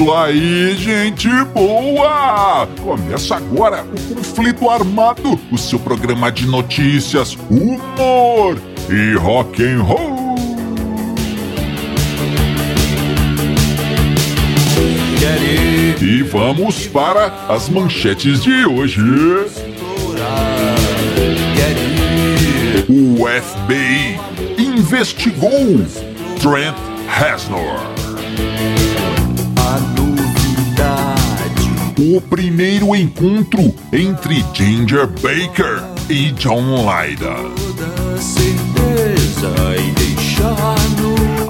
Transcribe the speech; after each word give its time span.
isso 0.00 0.12
aí, 0.14 0.74
gente 0.76 1.28
boa! 1.52 2.66
Começa 2.82 3.36
agora 3.36 3.84
o 3.84 4.14
Conflito 4.14 4.70
Armado, 4.70 5.38
o 5.52 5.58
seu 5.58 5.78
programa 5.78 6.32
de 6.32 6.46
notícias, 6.46 7.36
humor 7.50 8.56
e 8.88 9.14
rock 9.18 9.62
and 9.62 9.82
roll. 9.82 10.30
E 16.00 16.22
vamos 16.22 16.86
para 16.86 17.26
as 17.46 17.68
manchetes 17.68 18.42
de 18.42 18.64
hoje. 18.64 19.02
O 22.88 23.26
FBI 23.26 24.18
investigou 24.58 25.84
Trent 26.40 26.74
Reznor. 27.06 28.79
O 32.02 32.18
primeiro 32.18 32.96
encontro 32.96 33.74
entre 33.92 34.42
Ginger 34.54 35.06
Baker 35.06 35.82
e 36.08 36.32
John 36.32 36.86
Lydon. 36.88 37.52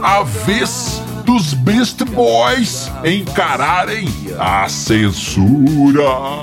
A 0.02 0.24
vez 0.24 1.00
dos 1.24 1.54
Beast 1.54 2.04
Boys 2.06 2.90
encararem 3.04 4.08
a 4.40 4.68
censura. 4.68 6.42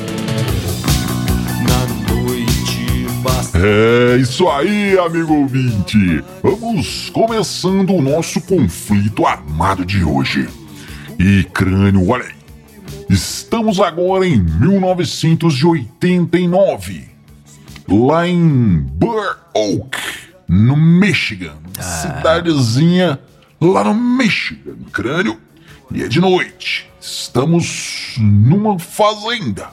É 3.63 4.17
isso 4.17 4.49
aí, 4.49 4.97
amigo 4.97 5.35
ouvinte! 5.35 6.23
Vamos 6.41 7.11
começando 7.11 7.93
o 7.93 8.01
nosso 8.01 8.41
conflito 8.41 9.23
armado 9.23 9.85
de 9.85 10.03
hoje. 10.03 10.49
E 11.19 11.43
crânio, 11.43 12.09
olha 12.09 12.25
aí. 12.25 12.33
Estamos 13.07 13.79
agora 13.79 14.25
em 14.25 14.41
1989, 14.41 17.07
lá 17.87 18.27
em 18.27 18.79
Burr 18.79 19.37
Oak, 19.53 19.95
no 20.47 20.75
Michigan. 20.75 21.53
Ah. 21.77 21.83
Cidadezinha 21.83 23.19
lá 23.61 23.83
no 23.83 23.93
Michigan, 23.93 24.77
crânio. 24.91 25.37
E 25.93 26.01
é 26.01 26.07
de 26.07 26.19
noite. 26.19 26.89
Estamos 26.99 28.15
numa 28.17 28.79
fazenda. 28.79 29.69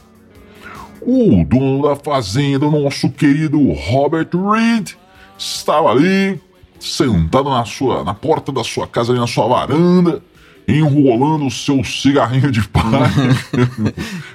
O 1.01 1.45
dono 1.45 1.89
da 1.89 1.97
fazenda, 1.97 2.67
o 2.67 2.83
nosso 2.83 3.09
querido 3.11 3.73
Robert 3.73 4.31
Reed, 4.33 4.93
estava 5.37 5.91
ali, 5.91 6.41
sentado 6.81 7.51
na 7.51 7.65
sua, 7.65 8.05
na 8.05 8.15
porta 8.15 8.53
da 8.53 8.65
sua 8.65 8.87
casa, 8.87 9.13
ali 9.13 9.21
na 9.21 9.27
sua 9.27 9.47
varanda, 9.47 10.23
enrolando 10.67 11.47
o 11.47 11.51
seu 11.51 11.83
cigarrinho 11.85 12.51
de 12.51 12.67
palha. 12.69 13.11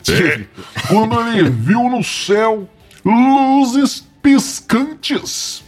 É, 0.09 0.43
quando 0.89 1.17
ele 1.29 1.49
viu 1.49 1.89
no 1.89 2.03
céu 2.03 2.67
luzes 3.05 4.05
piscantes. 4.21 5.63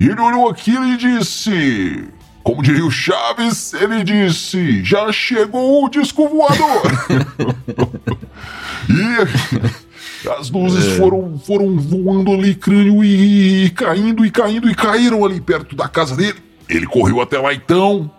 Ele 0.00 0.18
olhou 0.18 0.48
aquilo 0.48 0.84
e 0.86 0.96
disse: 0.96 2.08
como 2.44 2.62
diria 2.62 2.84
o 2.84 2.90
Chaves, 2.90 3.72
ele 3.72 4.04
disse: 4.04 4.84
Já 4.84 5.10
chegou 5.10 5.82
o 5.82 5.88
disco 5.88 6.28
voador! 6.28 6.82
e 8.90 9.83
as 10.28 10.50
luzes 10.50 10.96
foram, 10.96 11.38
foram 11.38 11.76
voando 11.78 12.32
ali, 12.32 12.54
crânio, 12.54 13.04
e, 13.04 13.66
e 13.66 13.70
caindo, 13.70 14.24
e 14.24 14.30
caindo, 14.30 14.70
e 14.70 14.74
caíram 14.74 15.24
ali 15.24 15.40
perto 15.40 15.74
da 15.74 15.88
casa 15.88 16.16
dele. 16.16 16.38
Ele 16.68 16.86
correu 16.86 17.20
até 17.20 17.38
lá 17.38 17.52
então 17.52 18.10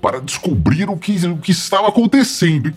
para 0.00 0.20
descobrir 0.20 0.88
o 0.88 0.96
que, 0.96 1.12
o 1.26 1.38
que 1.38 1.50
estava 1.50 1.88
acontecendo. 1.88 2.72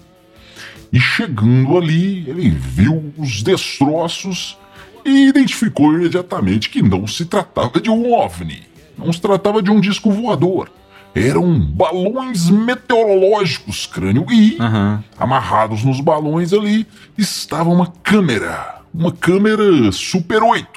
E 0.92 1.00
chegando 1.00 1.78
ali, 1.78 2.28
ele 2.28 2.50
viu 2.50 3.14
os 3.18 3.44
destroços 3.44 4.58
e 5.06 5.28
identificou 5.28 5.94
imediatamente 5.94 6.70
que 6.70 6.82
não 6.82 7.06
se 7.06 7.26
tratava 7.26 7.80
de 7.80 7.90
um 7.90 8.12
OVNI. 8.14 8.64
Não 8.98 9.14
se 9.14 9.22
tratava 9.22 9.62
de 9.62 9.70
um 9.70 9.80
disco 9.80 10.12
voador 10.12 10.70
eram 11.16 11.60
balões 11.60 12.50
meteorológicos, 12.50 13.86
crânio, 13.86 14.26
e 14.32 14.58
Aham. 14.60 15.04
amarrados 15.18 15.84
nos 15.84 16.00
balões 16.00 16.54
ali 16.54 16.88
estava 17.18 17.70
uma 17.70 17.88
câmera, 18.04 18.82
uma 18.94 19.12
câmera 19.12 19.92
Super 19.92 20.44
8, 20.44 20.68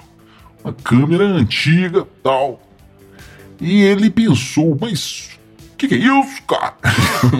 uma 0.65 0.72
câmera 0.72 1.25
antiga, 1.25 2.06
tal. 2.22 2.60
E 3.60 3.82
ele 3.82 4.10
pensou, 4.10 4.76
mas 4.81 5.31
o 5.75 5.76
que, 5.76 5.88
que 5.88 5.94
é 5.94 5.98
isso, 5.98 6.42
cara? 6.42 6.75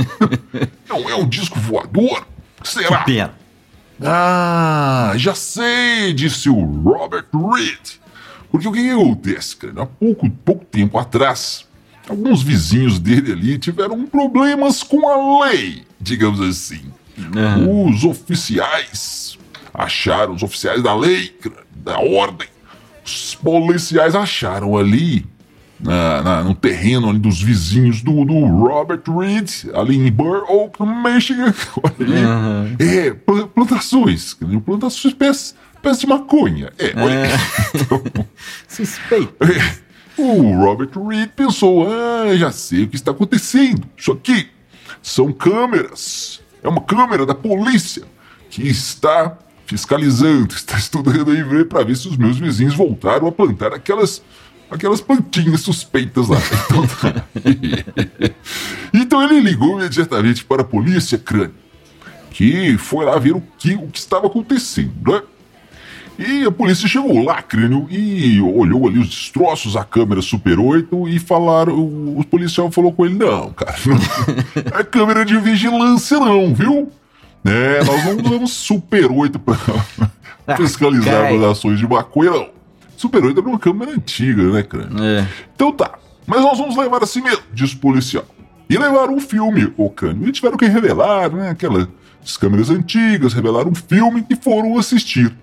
Não 0.88 1.08
é 1.08 1.14
um 1.16 1.28
disco 1.28 1.58
voador? 1.58 2.26
Será? 2.62 2.98
Que 2.98 3.12
pena. 3.12 3.34
Ah, 4.04 5.12
já 5.16 5.34
sei, 5.34 6.12
disse 6.12 6.48
o 6.48 6.60
Robert 6.82 7.26
Reed. 7.32 8.00
Porque 8.50 8.69
o 8.69 8.72
que, 8.72 8.82
que 8.82 8.91
acontece, 8.91 9.56
cara? 9.56 9.82
Há 9.82 9.86
pouco, 9.86 10.28
pouco 10.28 10.64
tempo 10.64 10.98
atrás, 10.98 11.66
alguns 12.08 12.42
vizinhos 12.42 12.98
dele 12.98 13.32
ali 13.32 13.58
tiveram 13.58 14.04
problemas 14.06 14.82
com 14.82 15.08
a 15.08 15.44
lei, 15.46 15.82
digamos 16.00 16.40
assim. 16.40 16.80
Aham. 17.36 17.86
Os 17.90 18.04
oficiais 18.04 19.38
acharam, 19.72 20.34
os 20.34 20.42
oficiais 20.42 20.82
da 20.82 20.94
lei, 20.94 21.34
da 21.76 21.98
ordem, 21.98 22.48
os 23.04 23.34
policiais 23.34 24.14
acharam 24.14 24.76
ali, 24.76 25.26
na, 25.80 26.22
na- 26.22 26.44
no 26.44 26.54
terreno 26.54 27.10
ali 27.10 27.18
dos 27.18 27.40
vizinhos 27.42 28.02
do, 28.02 28.24
do 28.24 28.38
Robert 28.46 29.02
Reed, 29.08 29.50
ali 29.74 29.96
em 29.96 30.10
Burr 30.12 30.44
Oak, 30.48 30.78
Michigan, 30.82 31.52
ali, 32.00 32.19
Aham. 32.24 32.76
é, 32.78 33.10
pla- 33.12 33.48
plantações, 33.48 34.34
plantações, 34.64 35.12
espécies, 35.12 35.54
espécies 35.74 36.00
de 36.00 36.06
maconha. 36.06 36.72
É, 36.78 36.92
olha 36.96 37.22
aí. 37.24 37.30
Suspeito. 38.69 39.34
O 40.16 40.56
Robert 40.56 40.90
Reed 41.06 41.30
pensou: 41.30 41.86
ah, 41.86 42.36
já 42.36 42.50
sei 42.50 42.84
o 42.84 42.88
que 42.88 42.96
está 42.96 43.10
acontecendo. 43.10 43.86
Isso 43.96 44.12
aqui 44.12 44.48
são 45.02 45.32
câmeras. 45.32 46.40
É 46.62 46.68
uma 46.68 46.80
câmera 46.80 47.26
da 47.26 47.34
polícia 47.34 48.04
que 48.50 48.66
está 48.68 49.36
fiscalizando, 49.66 50.52
está 50.54 50.76
estudando 50.76 51.30
aí 51.30 51.64
para 51.64 51.84
ver 51.84 51.96
se 51.96 52.08
os 52.08 52.16
meus 52.16 52.38
vizinhos 52.38 52.74
voltaram 52.74 53.26
a 53.26 53.32
plantar 53.32 53.72
aquelas, 53.72 54.22
aquelas 54.70 55.00
plantinhas 55.00 55.60
suspeitas 55.60 56.28
lá. 56.28 56.38
Então, 56.66 56.86
tá. 56.86 57.24
então 58.94 59.22
ele 59.22 59.40
ligou 59.40 59.78
imediatamente 59.78 60.44
para 60.44 60.62
a 60.62 60.64
polícia, 60.64 61.18
crânio, 61.18 61.54
que 62.30 62.76
foi 62.78 63.04
lá 63.04 63.18
ver 63.18 63.32
o 63.32 63.42
que, 63.58 63.74
o 63.74 63.88
que 63.88 63.98
estava 63.98 64.26
acontecendo, 64.26 64.92
né? 65.12 65.22
E 66.22 66.44
a 66.44 66.52
polícia 66.52 66.86
chegou 66.88 67.24
lá, 67.24 67.42
crânio, 67.42 67.86
e 67.90 68.40
olhou 68.40 68.86
ali 68.86 68.98
os 68.98 69.08
destroços, 69.08 69.76
a 69.76 69.84
câmera 69.84 70.22
Super 70.22 70.58
8 70.58 71.08
e 71.08 71.19
falaram. 71.19 71.74
O, 71.74 72.20
o 72.20 72.24
policial 72.24 72.70
falou 72.70 72.92
com 72.92 73.04
ele: 73.04 73.16
Não, 73.16 73.50
cara, 73.50 73.74
não 73.86 74.78
é 74.78 74.84
câmera 74.84 75.24
de 75.24 75.36
vigilância, 75.38 76.19
não, 76.20 76.54
viu? 76.54 76.90
É, 77.44 77.82
nós 77.84 78.04
não 78.04 78.24
usamos 78.24 78.52
Super 78.52 79.10
8 79.10 79.38
pra 79.38 79.56
fiscalizar 80.56 81.32
as 81.32 81.42
ações 81.42 81.78
de 81.78 81.86
maconha, 81.86 82.30
não. 82.30 82.48
Super 82.96 83.25
8 83.25 83.40
era 83.40 83.48
uma 83.48 83.58
câmera 83.58 83.90
antiga, 83.90 84.44
né, 84.44 84.62
crânio? 84.62 85.02
É. 85.02 85.26
Então 85.54 85.72
tá, 85.72 85.98
mas 86.25 86.40
nós 86.40 86.56
vamos 86.56 86.76
levar 86.76 87.02
assim 87.02 87.20
mesmo, 87.20 87.42
disse 87.52 87.75
o 87.75 87.78
policial. 87.78 88.25
E 88.70 88.78
levaram 88.78 89.14
um 89.14 89.20
filme, 89.20 89.72
o 89.76 89.90
crânio. 89.90 90.28
E 90.28 90.32
tiveram 90.32 90.56
que 90.56 90.66
revelar, 90.66 91.30
né? 91.30 91.50
Aquelas 91.50 91.88
câmeras 92.40 92.70
antigas, 92.70 93.34
revelaram 93.34 93.70
um 93.70 93.75
filme 93.75 94.25
e 94.30 94.36
foram 94.36 94.78
assistir. 94.78 95.34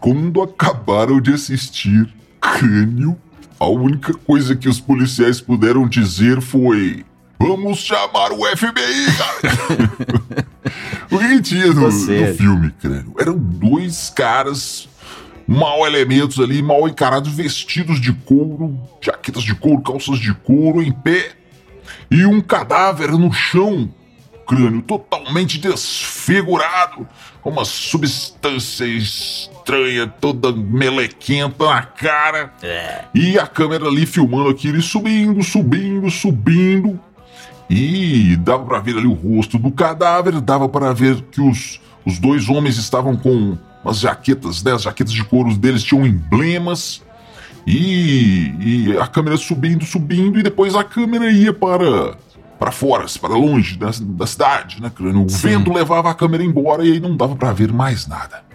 Quando 0.00 0.42
acabaram 0.42 1.20
de 1.20 1.32
assistir 1.32 2.08
Crânio, 2.40 3.16
a 3.58 3.66
única 3.66 4.14
coisa 4.14 4.54
que 4.54 4.68
os 4.68 4.80
policiais 4.80 5.40
puderam 5.40 5.88
dizer 5.88 6.40
foi: 6.40 7.04
Vamos 7.38 7.78
chamar 7.78 8.32
o 8.32 8.44
FBI, 8.44 9.06
cara! 9.16 10.46
o 11.10 11.18
que 11.18 11.42
tinha 11.42 11.66
no, 11.68 11.82
no 11.82 11.92
sério. 11.92 12.34
filme, 12.36 12.70
Crânio? 12.80 13.14
Eram 13.18 13.36
dois 13.36 14.10
caras 14.10 14.88
mal 15.46 15.86
elementos 15.86 16.38
ali, 16.38 16.62
mal 16.62 16.86
encarados, 16.86 17.32
vestidos 17.32 18.00
de 18.00 18.12
couro, 18.12 18.78
jaquetas 19.00 19.42
de 19.42 19.54
couro, 19.54 19.80
calças 19.80 20.18
de 20.18 20.34
couro, 20.34 20.82
em 20.82 20.92
pé, 20.92 21.32
e 22.10 22.26
um 22.26 22.40
cadáver 22.40 23.12
no 23.12 23.32
chão, 23.32 23.90
crânio 24.46 24.82
totalmente 24.82 25.58
desfigurado, 25.58 27.08
com 27.40 27.50
uma 27.50 27.64
substância 27.64 28.86
estranha, 29.68 30.06
toda 30.06 30.50
melequenta 30.50 31.66
na 31.66 31.82
cara. 31.82 32.52
É. 32.62 33.04
E 33.14 33.38
a 33.38 33.46
câmera 33.46 33.86
ali 33.86 34.06
filmando 34.06 34.48
aquilo 34.48 34.80
subindo, 34.80 35.42
subindo, 35.42 36.10
subindo. 36.10 36.98
E 37.68 38.34
dava 38.36 38.64
pra 38.64 38.80
ver 38.80 38.96
ali 38.96 39.06
o 39.06 39.12
rosto 39.12 39.58
do 39.58 39.70
cadáver, 39.70 40.40
dava 40.40 40.68
para 40.68 40.92
ver 40.94 41.20
que 41.30 41.40
os, 41.40 41.80
os 42.04 42.18
dois 42.18 42.48
homens 42.48 42.78
estavam 42.78 43.14
com 43.14 43.58
as 43.84 44.00
jaquetas, 44.00 44.62
né? 44.62 44.72
As 44.72 44.82
jaquetas 44.82 45.12
de 45.12 45.22
couro 45.22 45.54
deles 45.54 45.82
tinham 45.82 46.06
emblemas. 46.06 47.02
E, 47.66 48.54
e 48.58 48.98
a 48.98 49.06
câmera 49.06 49.36
subindo, 49.36 49.84
subindo, 49.84 50.38
e 50.38 50.42
depois 50.42 50.74
a 50.74 50.82
câmera 50.82 51.30
ia 51.30 51.52
para 51.52 52.16
para 52.58 52.72
fora, 52.72 53.06
para 53.20 53.34
longe 53.34 53.78
da, 53.78 53.90
da 54.00 54.26
cidade, 54.26 54.82
né? 54.82 54.90
O 54.98 55.28
Sim. 55.28 55.48
vento 55.48 55.72
levava 55.72 56.10
a 56.10 56.14
câmera 56.14 56.42
embora 56.42 56.84
e 56.84 56.90
aí 56.90 56.98
não 56.98 57.16
dava 57.16 57.36
para 57.36 57.52
ver 57.52 57.72
mais 57.72 58.08
nada. 58.08 58.47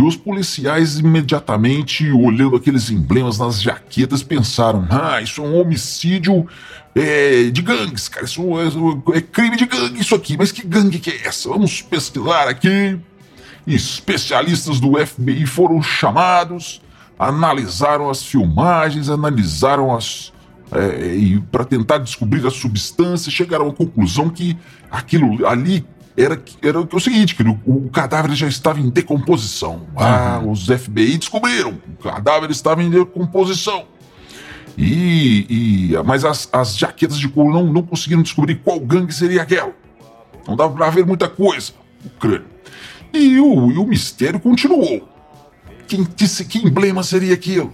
E 0.00 0.02
os 0.02 0.16
policiais 0.16 0.98
imediatamente, 0.98 2.10
olhando 2.10 2.56
aqueles 2.56 2.90
emblemas 2.90 3.38
nas 3.38 3.60
jaquetas, 3.60 4.22
pensaram: 4.22 4.86
ah, 4.88 5.20
isso 5.20 5.42
é 5.42 5.44
um 5.44 5.60
homicídio 5.60 6.46
é, 6.94 7.50
de 7.50 7.60
gangues, 7.60 8.08
cara. 8.08 8.24
Isso 8.24 8.42
é, 8.58 9.18
é 9.18 9.20
crime 9.20 9.58
de 9.58 9.66
gangue, 9.66 10.00
isso 10.00 10.14
aqui. 10.14 10.38
Mas 10.38 10.50
que 10.52 10.66
gangue 10.66 10.98
que 10.98 11.10
é 11.10 11.26
essa? 11.26 11.50
Vamos 11.50 11.82
pesquisar 11.82 12.48
aqui. 12.48 12.98
Especialistas 13.66 14.80
do 14.80 14.94
FBI 15.06 15.44
foram 15.44 15.82
chamados, 15.82 16.80
analisaram 17.18 18.08
as 18.08 18.24
filmagens, 18.24 19.10
analisaram 19.10 19.94
as. 19.94 20.32
É, 20.72 21.38
para 21.52 21.64
tentar 21.64 21.98
descobrir 21.98 22.46
a 22.46 22.50
substância, 22.50 23.30
chegaram 23.30 23.68
à 23.68 23.72
conclusão 23.74 24.30
que 24.30 24.56
aquilo 24.90 25.46
ali 25.46 25.84
era, 26.20 26.42
era 26.62 26.80
o 26.80 27.00
seguinte, 27.00 27.34
que 27.34 27.42
o, 27.42 27.58
o 27.64 27.90
cadáver 27.90 28.34
já 28.34 28.46
estava 28.46 28.80
em 28.80 28.88
decomposição. 28.88 29.86
Ah, 29.96 30.42
os 30.44 30.66
FBI 30.66 31.16
descobriram, 31.16 31.80
o 31.88 32.02
cadáver 32.02 32.50
estava 32.50 32.82
em 32.82 32.90
decomposição. 32.90 33.86
E, 34.76 35.46
e 35.48 36.02
mas 36.04 36.24
as, 36.24 36.48
as 36.52 36.76
jaquetas 36.76 37.18
de 37.18 37.28
couro 37.28 37.52
não, 37.52 37.72
não 37.72 37.82
conseguiram 37.82 38.22
descobrir 38.22 38.56
qual 38.56 38.78
gangue 38.80 39.14
seria 39.14 39.42
aquela. 39.42 39.72
Não 40.46 40.56
dava 40.56 40.74
para 40.74 40.90
ver 40.90 41.06
muita 41.06 41.28
coisa, 41.28 41.72
o 42.04 42.10
crânio. 42.10 42.46
E 43.12 43.38
o, 43.40 43.70
e 43.70 43.78
o 43.78 43.86
mistério 43.86 44.38
continuou. 44.38 45.08
Quem 45.86 46.06
disse 46.14 46.44
que 46.44 46.58
emblema 46.58 47.02
seria 47.02 47.34
aquilo? 47.34 47.72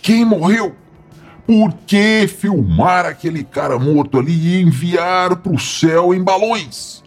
Quem 0.00 0.24
morreu? 0.24 0.74
Por 1.46 1.72
que 1.86 2.26
filmar 2.28 3.06
aquele 3.06 3.42
cara 3.44 3.78
morto 3.78 4.18
ali 4.18 4.32
e 4.32 4.60
enviar 4.62 5.36
para 5.36 5.52
o 5.52 5.58
céu 5.58 6.14
em 6.14 6.22
balões? 6.22 7.02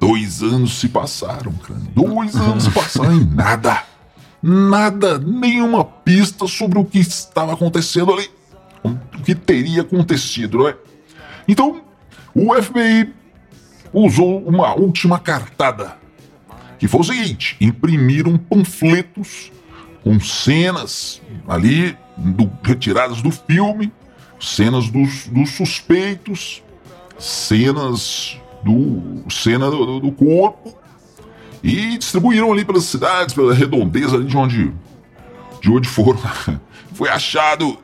Dois 0.00 0.42
anos 0.42 0.78
se 0.78 0.88
passaram, 0.88 1.52
crânio. 1.52 1.88
Dois 1.94 2.34
anos 2.36 2.64
se 2.64 2.70
passaram 2.70 3.16
e 3.16 3.24
nada. 3.24 3.82
Nada, 4.42 5.18
nenhuma 5.18 5.84
pista 5.84 6.46
sobre 6.46 6.78
o 6.78 6.84
que 6.84 6.98
estava 7.00 7.52
acontecendo 7.52 8.12
ali. 8.12 8.30
O 8.84 8.94
que 9.24 9.34
teria 9.34 9.82
acontecido, 9.82 10.58
não 10.58 10.68
é? 10.68 10.76
Então, 11.48 11.80
o 12.34 12.54
FBI 12.62 13.12
usou 13.92 14.38
uma 14.46 14.74
última 14.74 15.18
cartada. 15.18 15.96
Que 16.78 16.86
foi 16.86 17.00
o 17.00 17.04
seguinte: 17.04 17.56
imprimiram 17.60 18.38
panfletos 18.38 19.50
com 20.04 20.20
cenas 20.20 21.20
ali 21.48 21.96
do- 22.16 22.50
retiradas 22.62 23.20
do 23.20 23.32
filme, 23.32 23.92
cenas 24.38 24.88
dos, 24.88 25.26
dos 25.26 25.50
suspeitos, 25.50 26.62
cenas 27.18 28.38
do 28.64 29.24
cena 29.30 29.70
do, 29.70 30.00
do- 30.00 30.12
corpo 30.12 30.76
e 31.62 31.96
distribuíram 31.98 32.52
ali 32.52 32.64
pelas 32.64 32.84
cidades, 32.84 33.34
pela 33.34 33.52
redondeza 33.54 34.16
ali 34.16 34.24
de 34.24 34.36
onde 34.36 34.72
de 35.60 35.70
onde 35.70 35.88
foram. 35.88 36.18
Foi 36.94 37.08
achado 37.08 37.76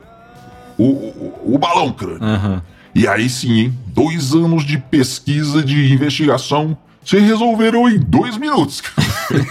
o, 0.77 0.83
o, 0.83 1.53
o 1.55 1.57
balão 1.57 1.91
crânio. 1.91 2.23
Aham. 2.23 2.61
E 2.93 3.07
aí 3.07 3.29
sim, 3.29 3.51
hein? 3.59 3.77
Dois 3.87 4.33
anos 4.33 4.63
de 4.65 4.77
pesquisa, 4.77 5.61
de 5.61 5.91
investigação, 5.93 6.77
se 7.03 7.17
resolveram 7.19 7.89
em 7.89 7.99
dois 7.99 8.37
minutos. 8.37 8.81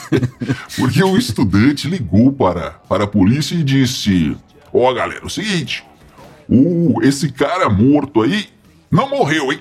Porque 0.77 1.03
o 1.03 1.17
estudante 1.17 1.89
ligou 1.89 2.33
para, 2.33 2.71
para 2.89 3.05
a 3.05 3.07
polícia 3.07 3.55
e 3.55 3.63
disse: 3.63 4.37
Ó, 4.73 4.93
galera, 4.95 5.21
é 5.23 5.27
o 5.27 5.31
seguinte, 5.31 5.85
o, 6.49 7.01
esse 7.03 7.31
cara 7.31 7.69
morto 7.69 8.23
aí 8.23 8.47
não 8.91 9.09
morreu, 9.11 9.53
hein? 9.53 9.61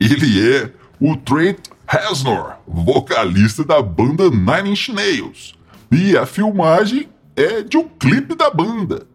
Ele 0.00 0.48
é 0.56 0.70
o 1.06 1.14
Trent 1.18 1.58
Reznor, 1.86 2.54
vocalista 2.66 3.62
da 3.62 3.82
banda 3.82 4.30
Nine 4.30 4.70
Inch 4.70 4.88
Nails. 4.88 5.54
E 5.92 6.16
a 6.16 6.24
filmagem 6.24 7.10
é 7.36 7.60
de 7.60 7.76
um 7.76 7.86
clipe 7.86 8.34
da 8.34 8.48
banda. 8.48 9.06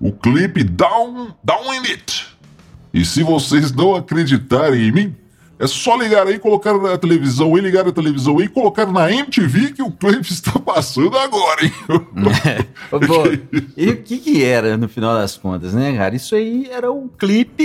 O 0.00 0.10
clipe 0.10 0.64
Down, 0.64 1.34
Down 1.44 1.74
in 1.74 1.90
It. 1.90 2.34
E 2.94 3.04
se 3.04 3.22
vocês 3.22 3.72
não 3.72 3.94
acreditarem 3.94 4.88
em 4.88 4.90
mim, 4.90 5.14
é 5.58 5.66
só 5.66 5.96
ligar 5.96 6.26
aí, 6.26 6.38
colocar 6.38 6.76
na 6.76 6.98
televisão 6.98 7.56
e 7.56 7.60
ligar 7.60 7.86
a 7.86 7.92
televisão 7.92 8.40
e 8.40 8.48
colocar 8.48 8.86
na 8.86 9.10
MTV 9.10 9.72
que 9.72 9.82
o 9.82 9.90
clipe 9.90 10.32
está 10.32 10.58
passando 10.58 11.16
agora, 11.16 11.64
hein? 11.64 11.72
Ô, 12.90 12.98
Bob, 12.98 13.42
e 13.76 13.90
o 13.90 14.02
que 14.02 14.18
que 14.18 14.44
era 14.44 14.76
no 14.76 14.88
final 14.88 15.14
das 15.14 15.36
contas, 15.36 15.72
né, 15.72 15.96
cara? 15.96 16.14
Isso 16.16 16.34
aí 16.34 16.68
era 16.70 16.90
um 16.90 17.08
clipe, 17.08 17.64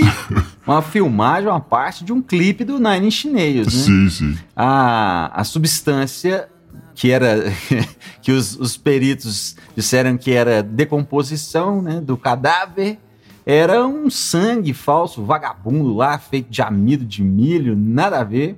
uma 0.66 0.82
filmagem, 0.82 1.48
uma 1.48 1.60
parte 1.60 2.04
de 2.04 2.12
um 2.12 2.22
clipe 2.22 2.64
do 2.64 2.78
Nine 2.78 3.08
Inch 3.08 3.24
Nails, 3.24 3.66
né? 3.66 3.82
sim, 3.84 4.10
sim. 4.10 4.38
a, 4.54 5.40
a 5.40 5.44
substância 5.44 6.48
que 6.94 7.10
era 7.10 7.36
que 8.20 8.30
os, 8.30 8.56
os 8.56 8.76
peritos 8.76 9.56
disseram 9.74 10.16
que 10.16 10.32
era 10.32 10.62
decomposição 10.62 11.82
né, 11.82 12.00
do 12.00 12.16
cadáver 12.16 12.98
era 13.46 13.86
um 13.86 14.08
sangue 14.10 14.72
falso, 14.72 15.24
vagabundo 15.24 15.94
lá, 15.94 16.18
feito 16.18 16.50
de 16.50 16.62
amido 16.62 17.04
de 17.04 17.22
milho, 17.22 17.74
nada 17.76 18.20
a 18.20 18.24
ver. 18.24 18.56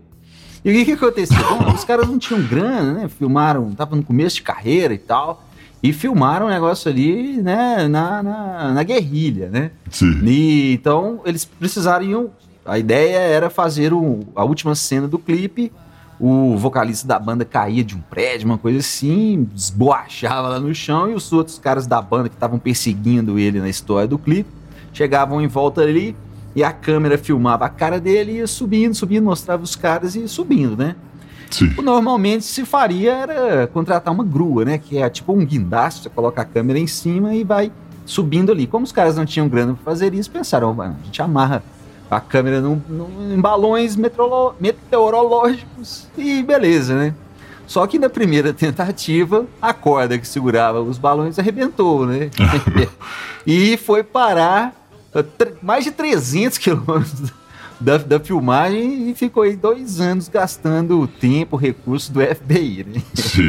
E 0.65 0.71
o 0.71 0.75
que, 0.75 0.85
que 0.85 0.93
aconteceu? 0.93 1.37
Bom, 1.59 1.73
os 1.73 1.85
caras 1.85 2.07
não 2.07 2.19
tinham 2.19 2.41
grana, 2.43 2.93
né? 2.95 3.09
Filmaram, 3.09 3.73
tava 3.73 3.97
no 3.97 4.03
começo 4.03 4.37
de 4.37 4.43
carreira 4.43 4.95
e 4.95 4.99
tal. 4.99 5.43
E 5.83 5.93
filmaram 5.93 6.47
o 6.47 6.49
negócio 6.49 6.89
ali, 6.89 7.43
né, 7.43 7.89
na, 7.89 8.23
na, 8.23 8.73
na 8.73 8.83
guerrilha, 8.85 9.49
né? 9.49 9.73
Sim. 9.91 10.21
E, 10.25 10.73
então, 10.75 11.21
eles 11.25 11.45
precisariam. 11.45 12.31
A 12.65 12.79
ideia 12.79 13.17
era 13.19 13.51
fazer 13.51 13.93
o- 13.93 14.21
a 14.37 14.45
última 14.45 14.77
cena 14.77 15.09
do 15.09 15.19
clipe. 15.19 15.73
O 16.21 16.57
vocalista 16.57 17.09
da 17.09 17.19
banda 17.19 17.45
caía 17.45 17.83
de 17.83 17.97
um 17.97 18.01
prédio, 18.01 18.47
uma 18.47 18.59
coisa 18.59 18.79
assim, 18.79 19.49
esboachava 19.57 20.47
lá 20.51 20.61
no 20.61 20.73
chão, 20.73 21.11
e 21.11 21.15
os 21.15 21.33
outros 21.33 21.59
caras 21.59 21.85
da 21.85 22.01
banda 22.01 22.29
que 22.29 22.37
estavam 22.37 22.61
perseguindo 22.61 23.37
ele 23.41 23.59
na 23.59 23.69
história 23.69 24.07
do 24.07 24.17
clipe 24.19 24.49
chegavam 24.93 25.41
em 25.41 25.47
volta 25.47 25.83
ali 25.83 26.17
e 26.55 26.63
a 26.63 26.73
câmera 26.73 27.17
filmava 27.17 27.65
a 27.65 27.69
cara 27.69 27.99
dele 28.01 28.33
e 28.33 28.37
ia 28.37 28.47
subindo, 28.47 28.95
subindo, 28.95 29.25
mostrava 29.25 29.63
os 29.63 29.75
caras 29.75 30.15
e 30.15 30.29
subindo, 30.29 30.77
né? 30.77 30.95
Sim. 31.51 31.71
Normalmente 31.83 32.45
se 32.45 32.65
faria 32.65 33.13
era 33.13 33.67
contratar 33.67 34.13
uma 34.13 34.25
grua, 34.25 34.65
né? 34.65 34.79
Que 34.79 34.99
é 34.99 35.09
tipo 35.11 35.33
um 35.33 35.45
guindaste, 35.45 36.05
você 36.05 36.09
coloca 36.09 36.41
a 36.41 36.45
câmera 36.45 36.79
em 36.79 36.87
cima 36.87 37.35
e 37.35 37.45
vai 37.45 37.71
subindo 38.07 38.53
ali. 38.53 38.67
Como 38.67 38.85
os 38.85 38.93
caras 38.93 39.17
não 39.17 39.27
tinham 39.27 39.49
grana 39.49 39.75
para 39.75 39.85
fazer 39.85 40.15
isso, 40.15 40.31
pensaram, 40.31 40.73
"Bom, 40.73 40.83
a 40.83 40.95
gente 41.05 41.21
amarra 41.21 41.63
a 42.11 42.21
câmera 42.21 42.61
num- 42.61 42.81
num- 42.89 43.35
em 43.35 43.41
balões 43.41 43.97
meteorológicos 43.97 46.07
e 46.17 46.43
beleza, 46.43 46.95
né? 46.95 47.15
Só 47.67 47.87
que 47.87 47.99
na 47.99 48.11
primeira 48.11 48.53
tentativa, 48.53 49.47
a 49.61 49.73
corda 49.73 50.19
que 50.19 50.29
segurava 50.29 50.81
os 50.83 50.99
balões 50.99 51.39
arrebentou, 51.39 52.07
né? 52.07 52.29
e 53.47 53.77
foi 53.77 54.03
parar 54.03 54.75
mais 55.63 55.85
de 55.85 55.91
300 55.91 56.59
quilômetros 56.59 57.33
da, 57.81 57.99
da 57.99 58.21
filmagem 58.21 59.11
e 59.11 59.15
ficou 59.15 59.43
aí 59.43 59.57
dois 59.57 60.01
anos 60.01 60.29
gastando 60.29 61.07
tempo, 61.07 61.57
recursos 61.57 62.09
do 62.11 62.21
FBI, 62.21 62.87
né? 62.89 63.03
Sim. 63.15 63.49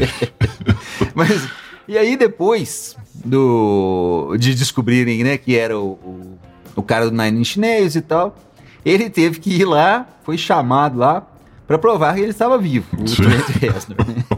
Mas, 1.14 1.48
e 1.88 1.98
aí 1.98 2.18
depois 2.18 2.96
do, 3.24 4.36
de 4.40 4.56
descobrirem, 4.56 5.24
né, 5.24 5.38
que 5.38 5.56
era 5.58 5.78
o, 5.78 5.92
o, 5.94 6.40
o 6.76 6.84
cara 6.84 7.10
do 7.10 7.16
Nine 7.16 7.42
Inch 7.42 7.58
Nails 7.58 7.96
e 7.96 8.02
tal, 8.02 8.36
ele 8.84 9.10
teve 9.10 9.40
que 9.40 9.52
ir 9.54 9.66
lá, 9.66 10.08
foi 10.24 10.38
chamado 10.38 10.98
lá 10.98 11.26
pra 11.68 11.78
provar 11.78 12.16
que 12.16 12.20
ele 12.22 12.32
estava 12.32 12.58
vivo, 12.58 12.86
o. 12.94 13.04
Trent 13.06 13.48
Reznor. 13.62 13.98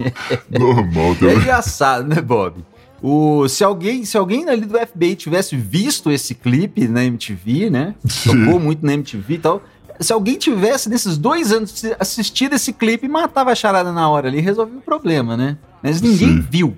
Normal 0.51 1.11
É 1.13 1.15
também. 1.15 1.35
engraçado, 1.37 2.07
né, 2.07 2.21
Bob? 2.21 2.63
O, 3.07 3.47
se, 3.47 3.63
alguém, 3.63 4.03
se 4.03 4.17
alguém 4.17 4.49
ali 4.49 4.65
do 4.65 4.79
FBI 4.79 5.15
tivesse 5.15 5.55
visto 5.55 6.09
esse 6.09 6.33
clipe 6.33 6.87
na 6.87 7.05
MTV, 7.05 7.69
né? 7.69 7.93
Tocou 8.23 8.59
muito 8.59 8.83
na 8.83 8.95
MTV 8.95 9.35
e 9.35 9.37
tal. 9.37 9.61
Se 9.99 10.11
alguém 10.11 10.39
tivesse, 10.39 10.89
nesses 10.89 11.15
dois 11.15 11.51
anos, 11.51 11.83
assistido 11.99 12.55
esse 12.55 12.73
clipe, 12.73 13.07
matava 13.07 13.51
a 13.51 13.55
charada 13.55 13.91
na 13.91 14.09
hora 14.09 14.27
ali, 14.27 14.39
resolvia 14.41 14.79
o 14.79 14.81
problema, 14.81 15.37
né? 15.37 15.55
Mas 15.83 16.01
ninguém 16.01 16.37
Sim. 16.37 16.47
viu. 16.49 16.75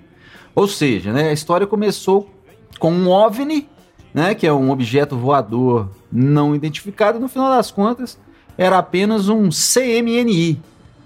Ou 0.53 0.67
seja, 0.67 1.13
né, 1.13 1.29
a 1.29 1.31
história 1.31 1.65
começou 1.65 2.29
com 2.77 2.91
um 2.91 3.07
OVNI, 3.07 3.65
né? 4.13 4.35
Que 4.35 4.45
é 4.45 4.51
um 4.51 4.69
objeto 4.69 5.15
voador 5.15 5.89
não 6.11 6.53
identificado. 6.53 7.21
No 7.21 7.29
final 7.29 7.49
das 7.51 7.71
contas, 7.71 8.19
era 8.57 8.77
apenas 8.77 9.29
um 9.29 9.47
CMNI, 9.47 10.59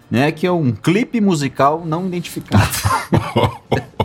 né? 0.10 0.32
Que 0.32 0.48
é 0.48 0.52
um 0.52 0.72
clipe 0.72 1.22
musical 1.22 1.84
não 1.86 2.08
identificado. 2.08 2.72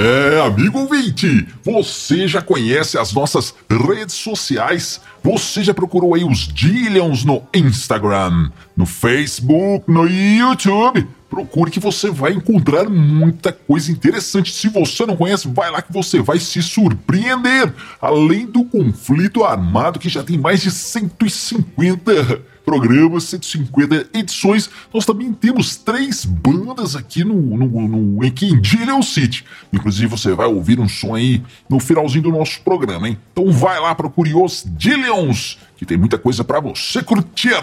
É, 0.00 0.40
amigo 0.46 0.78
ouvinte, 0.78 1.48
você 1.64 2.28
já 2.28 2.40
conhece 2.40 2.96
as 2.96 3.12
nossas 3.12 3.52
redes 3.68 4.14
sociais? 4.14 5.00
Você 5.24 5.64
já 5.64 5.74
procurou 5.74 6.14
aí 6.14 6.22
os 6.22 6.46
Dillions 6.46 7.24
no 7.24 7.42
Instagram, 7.52 8.48
no 8.76 8.86
Facebook, 8.86 9.90
no 9.90 10.06
YouTube? 10.08 11.04
Procure 11.28 11.70
que 11.70 11.78
você 11.78 12.10
vai 12.10 12.32
encontrar 12.32 12.88
muita 12.88 13.52
coisa 13.52 13.92
interessante. 13.92 14.52
Se 14.52 14.68
você 14.68 15.04
não 15.04 15.16
conhece, 15.16 15.46
vai 15.48 15.70
lá 15.70 15.82
que 15.82 15.92
você 15.92 16.22
vai 16.22 16.38
se 16.38 16.62
surpreender. 16.62 17.72
Além 18.00 18.46
do 18.46 18.64
conflito 18.64 19.44
armado 19.44 19.98
que 19.98 20.08
já 20.08 20.22
tem 20.22 20.38
mais 20.38 20.62
de 20.62 20.70
150 20.70 22.58
programas, 22.64 23.24
150 23.24 24.10
edições, 24.12 24.68
nós 24.92 25.06
também 25.06 25.32
temos 25.32 25.76
três 25.76 26.26
bandas 26.26 26.94
aqui 26.94 27.24
no, 27.24 27.34
no, 27.34 27.88
no 27.88 28.26
aqui 28.26 28.46
em 28.46 28.60
Dillion 28.60 29.00
City. 29.00 29.42
Inclusive 29.72 30.06
você 30.06 30.34
vai 30.34 30.46
ouvir 30.46 30.78
um 30.78 30.88
som 30.88 31.14
aí 31.14 31.42
no 31.68 31.80
finalzinho 31.80 32.24
do 32.24 32.30
nosso 32.30 32.60
programa, 32.60 33.08
hein? 33.08 33.18
Então 33.32 33.50
vai 33.50 33.80
lá 33.80 33.94
procure 33.94 34.34
os 34.34 34.66
Dillions, 34.66 35.58
que 35.78 35.86
tem 35.86 35.96
muita 35.96 36.18
coisa 36.18 36.44
para 36.44 36.60
você 36.60 37.02
curtir 37.02 37.54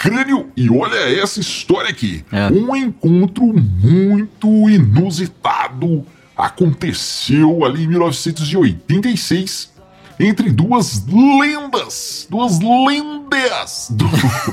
crânio 0.00 0.50
e 0.56 0.70
olha 0.70 0.96
essa 1.20 1.40
história 1.40 1.90
aqui. 1.90 2.24
É. 2.32 2.46
Um 2.50 2.74
encontro 2.74 3.44
muito 3.44 4.48
inusitado 4.70 6.06
aconteceu 6.34 7.66
ali 7.66 7.84
em 7.84 7.86
1986 7.86 9.70
entre 10.18 10.50
duas 10.50 11.06
lendas, 11.06 12.26
duas 12.30 12.58
lendas 12.60 13.88
do, 13.90 14.06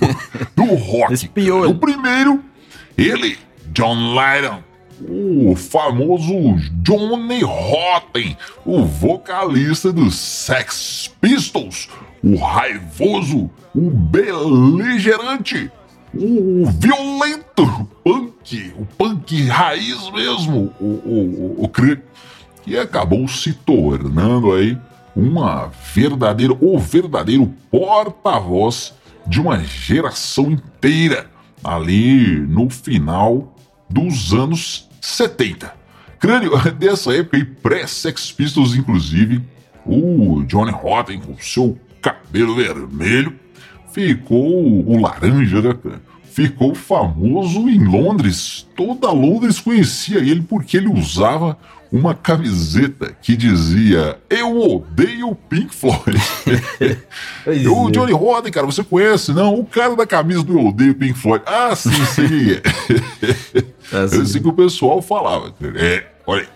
do 0.54 0.76
rock. 0.76 1.30
O 1.70 1.76
primeiro, 1.76 2.44
ele, 2.98 3.38
John 3.72 4.16
Lydon, 4.16 4.62
o 5.02 5.56
famoso 5.56 6.56
Johnny 6.82 7.42
Rotten, 7.42 8.38
o 8.66 8.84
vocalista 8.84 9.94
dos 9.94 10.16
Sex 10.18 11.10
Pistols, 11.22 11.88
o 12.28 12.36
raivoso, 12.36 13.50
o 13.74 13.90
beligerante, 13.90 15.72
o 16.14 16.66
violento 16.66 17.88
punk, 18.04 18.74
o 18.78 18.86
punk 18.86 19.44
raiz 19.48 20.12
mesmo, 20.12 20.74
o, 20.80 20.86
o, 20.86 21.56
o, 21.60 21.64
o 21.64 21.70
que 22.64 22.78
acabou 22.78 23.28
se 23.30 23.54
tornando 23.54 24.52
aí 24.54 24.78
uma 25.16 25.72
verdadeira, 25.94 26.54
o 26.60 26.78
verdadeiro 26.78 27.54
porta-voz 27.72 28.94
de 29.26 29.40
uma 29.40 29.60
geração 29.64 30.52
inteira 30.52 31.30
ali 31.64 32.40
no 32.40 32.70
final 32.70 33.56
dos 33.90 34.34
anos 34.34 34.90
70. 35.00 35.74
Crânio, 36.20 36.52
dessa 36.78 37.14
época 37.14 37.38
aí, 37.38 37.46
pré-Sex 37.46 38.32
Pistols, 38.34 38.76
inclusive, 38.76 39.42
o 39.86 40.44
Johnny 40.44 40.72
Rotten 40.72 41.22
com 41.22 41.38
seu 41.40 41.78
cabelo 42.10 42.56
vermelho, 42.56 43.34
ficou 43.92 44.88
o 44.88 45.02
laranja, 45.02 45.62
né, 45.62 45.76
Ficou 46.32 46.76
famoso 46.76 47.68
em 47.68 47.84
Londres. 47.84 48.68
Toda 48.76 49.10
Londres 49.10 49.60
conhecia 49.60 50.20
ele 50.20 50.44
porque 50.48 50.78
ele 50.78 50.88
usava 50.88 51.58
uma 51.92 52.14
camiseta 52.14 53.12
que 53.20 53.36
dizia 53.36 54.20
Eu 54.30 54.56
odeio 54.56 55.34
Pink 55.50 55.74
Floyd. 55.74 56.22
o 57.46 57.90
é. 57.90 57.92
Johnny 57.92 58.12
Roden, 58.12 58.52
cara, 58.52 58.68
você 58.68 58.84
conhece? 58.84 59.34
Não, 59.34 59.60
o 59.60 59.66
cara 59.66 59.96
da 59.96 60.06
camisa 60.06 60.44
do 60.44 60.54
Eu 60.54 60.68
odeio 60.68 60.94
Pink 60.94 61.18
Floyd. 61.18 61.44
Ah, 61.48 61.76
sim, 61.76 61.90
sim. 62.06 62.62
é 63.92 63.98
assim 63.98 64.40
que 64.40 64.48
o 64.48 64.54
pessoal 64.54 65.02
falava. 65.02 65.56
É, 65.76 66.06
olha 66.28 66.42
aí. 66.42 66.48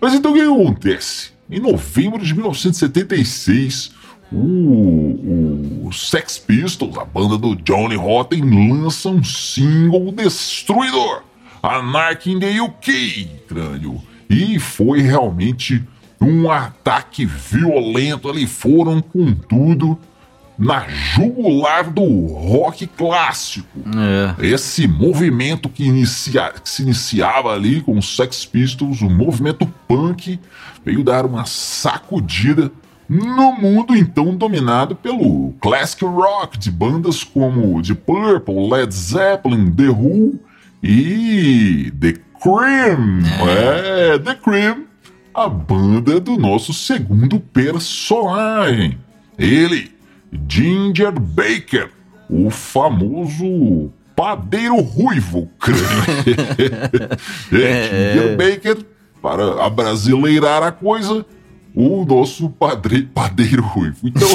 Mas 0.00 0.14
então 0.14 0.30
o 0.30 0.34
que 0.34 0.40
acontece? 0.40 1.32
Em 1.50 1.60
novembro 1.60 2.24
de 2.24 2.32
1976, 2.32 3.99
o, 4.32 5.86
o 5.86 5.92
Sex 5.92 6.38
Pistols, 6.38 6.96
a 6.96 7.04
banda 7.04 7.36
do 7.36 7.56
Johnny 7.56 7.96
Rotten, 7.96 8.42
lança 8.42 9.08
um 9.08 9.24
single 9.24 10.12
destruidor, 10.12 11.22
Anarchy 11.62 12.32
in 12.32 12.40
the 12.40 12.60
UK, 12.60 13.28
crânio. 13.48 14.00
E 14.28 14.58
foi 14.58 15.02
realmente 15.02 15.84
um 16.20 16.50
ataque 16.50 17.24
violento 17.24 18.28
ali, 18.28 18.46
foram 18.46 19.00
com 19.00 19.34
tudo 19.34 19.98
na 20.60 20.86
jugular 20.88 21.90
do 21.90 22.26
rock 22.26 22.86
clássico. 22.86 23.66
É. 24.38 24.46
Esse 24.46 24.86
movimento 24.86 25.70
que, 25.70 25.84
inicia, 25.84 26.52
que 26.52 26.68
se 26.68 26.82
iniciava 26.82 27.54
ali 27.54 27.80
com 27.80 27.96
os 27.96 28.14
Sex 28.14 28.44
Pistols, 28.44 29.00
o 29.00 29.08
movimento 29.08 29.66
punk, 29.88 30.38
veio 30.84 31.02
dar 31.02 31.24
uma 31.24 31.46
sacudida 31.46 32.70
no 33.10 33.52
mundo 33.52 33.96
então 33.96 34.36
dominado 34.36 34.94
pelo 34.94 35.52
classic 35.60 36.04
rock 36.04 36.56
de 36.56 36.70
bandas 36.70 37.24
como 37.24 37.82
The 37.82 37.94
Purple, 37.94 38.70
Led 38.70 38.94
Zeppelin, 38.94 39.68
The 39.72 39.88
Who 39.88 40.38
e 40.80 41.92
The 41.98 42.12
Cream. 42.40 43.22
É, 43.48 44.14
é 44.14 44.18
The 44.20 44.36
Cream, 44.36 44.84
a 45.34 45.48
banda 45.48 46.20
do 46.20 46.36
nosso 46.36 46.72
segundo 46.72 47.40
personagem. 47.40 48.96
Ele, 49.36 49.90
Ginger 50.48 51.10
Baker, 51.18 51.90
o 52.28 52.48
famoso 52.48 53.90
padeiro 54.14 54.76
ruivo, 54.76 55.50
é, 57.52 58.12
Ginger 58.12 58.36
Baker, 58.36 58.76
para 59.20 59.64
abrasileirar 59.66 60.62
a 60.62 60.70
coisa, 60.70 61.26
o 61.74 62.04
nosso 62.04 62.50
padre, 62.50 63.02
padeiro 63.02 63.62
ruivo. 63.62 63.98
Então, 64.04 64.28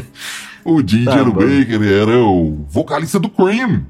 o 0.64 0.80
Ginger 0.86 1.24
tá 1.24 1.30
Baker 1.30 1.82
era 1.82 2.18
o 2.18 2.64
vocalista 2.68 3.18
do 3.18 3.28
Cream. 3.28 3.84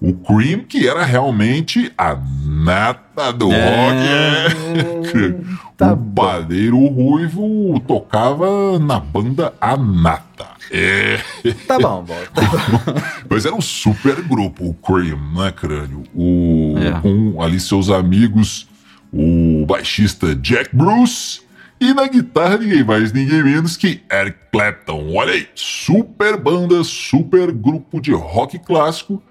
O 0.00 0.12
Cream, 0.12 0.60
que 0.60 0.86
era 0.86 1.04
realmente 1.04 1.90
a 1.96 2.16
nata 2.44 3.32
do 3.32 3.50
é... 3.50 4.48
rock. 4.48 5.56
Tá 5.76 5.92
o 5.92 5.96
padeiro 5.98 6.86
ruivo 6.86 7.78
tocava 7.86 8.78
na 8.78 8.98
banda 8.98 9.52
A 9.60 9.76
Nata. 9.76 10.46
É. 10.70 11.20
Tá 11.66 11.78
bom, 11.78 12.02
bom. 12.02 12.14
Mas 13.28 13.44
era 13.44 13.54
um 13.54 13.60
super 13.60 14.22
grupo, 14.22 14.64
o 14.64 14.72
Cream, 14.72 15.18
né, 15.34 15.52
crânio? 15.52 16.02
O, 16.14 16.76
é. 16.78 16.98
Com 16.98 17.42
ali 17.42 17.60
seus 17.60 17.90
amigos, 17.90 18.66
o 19.12 19.66
baixista 19.66 20.34
Jack 20.34 20.74
Bruce 20.74 21.42
e 21.80 21.92
na 21.92 22.08
guitarra, 22.08 22.58
ninguém 22.58 22.82
mais, 22.82 23.12
ninguém 23.12 23.42
menos 23.42 23.76
que 23.76 24.02
Eric 24.10 24.38
Clapton. 24.50 25.12
Olha 25.14 25.32
aí, 25.32 25.46
super 25.54 26.36
banda, 26.36 26.82
super 26.82 27.52
grupo 27.52 28.00
de 28.00 28.12
rock 28.12 28.58
clássico 28.58 29.22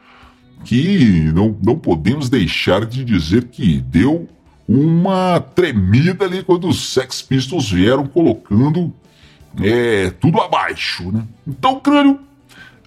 que 0.64 1.32
não, 1.34 1.56
não 1.64 1.78
podemos 1.78 2.30
deixar 2.30 2.86
de 2.86 3.04
dizer 3.04 3.46
que 3.46 3.80
deu 3.82 4.28
uma 4.68 5.40
tremida 5.40 6.25
ali 6.25 6.44
quando 6.44 6.68
os 6.68 6.94
Sex 6.94 7.22
Pistols 7.22 7.70
vieram 7.72 8.08
colocando 8.08 8.92
é, 9.62 10.10
tudo 10.10 10.42
abaixo, 10.42 11.12
né? 11.12 11.24
Então, 11.48 11.80
crânio, 11.80 12.20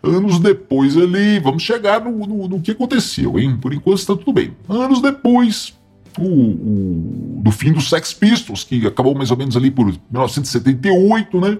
anos 0.02 0.40
depois 0.40 0.96
ali, 0.96 1.38
vamos 1.38 1.62
chegar 1.62 2.00
no, 2.00 2.26
no, 2.26 2.48
no 2.48 2.60
que 2.60 2.72
aconteceu, 2.72 3.38
hein? 3.38 3.56
Por 3.60 3.72
enquanto 3.72 3.98
está 3.98 4.16
tudo 4.16 4.32
bem. 4.32 4.56
Anos 4.68 5.00
depois, 5.00 5.77
o, 6.18 7.38
o, 7.38 7.40
do 7.42 7.50
fim 7.50 7.72
dos 7.72 7.88
Sex 7.88 8.12
Pistols, 8.12 8.64
que 8.64 8.86
acabou 8.86 9.14
mais 9.14 9.30
ou 9.30 9.36
menos 9.36 9.56
ali 9.56 9.70
por 9.70 9.86
1978, 9.86 11.40
né? 11.40 11.58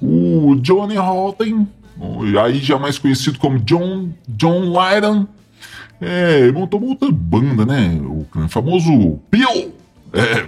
O 0.00 0.54
Johnny 0.56 0.96
Rotten, 0.96 1.68
aí 2.42 2.58
já 2.58 2.78
mais 2.78 2.98
conhecido 2.98 3.38
como 3.38 3.58
John, 3.60 4.10
John 4.28 4.72
Lydon, 4.72 5.26
é, 6.00 6.50
montou 6.52 6.80
uma 6.80 6.90
outra 6.90 7.10
banda, 7.12 7.66
né? 7.66 8.00
O 8.02 8.48
famoso 8.48 9.18
Peel, 9.30 9.74
é, 10.12 10.46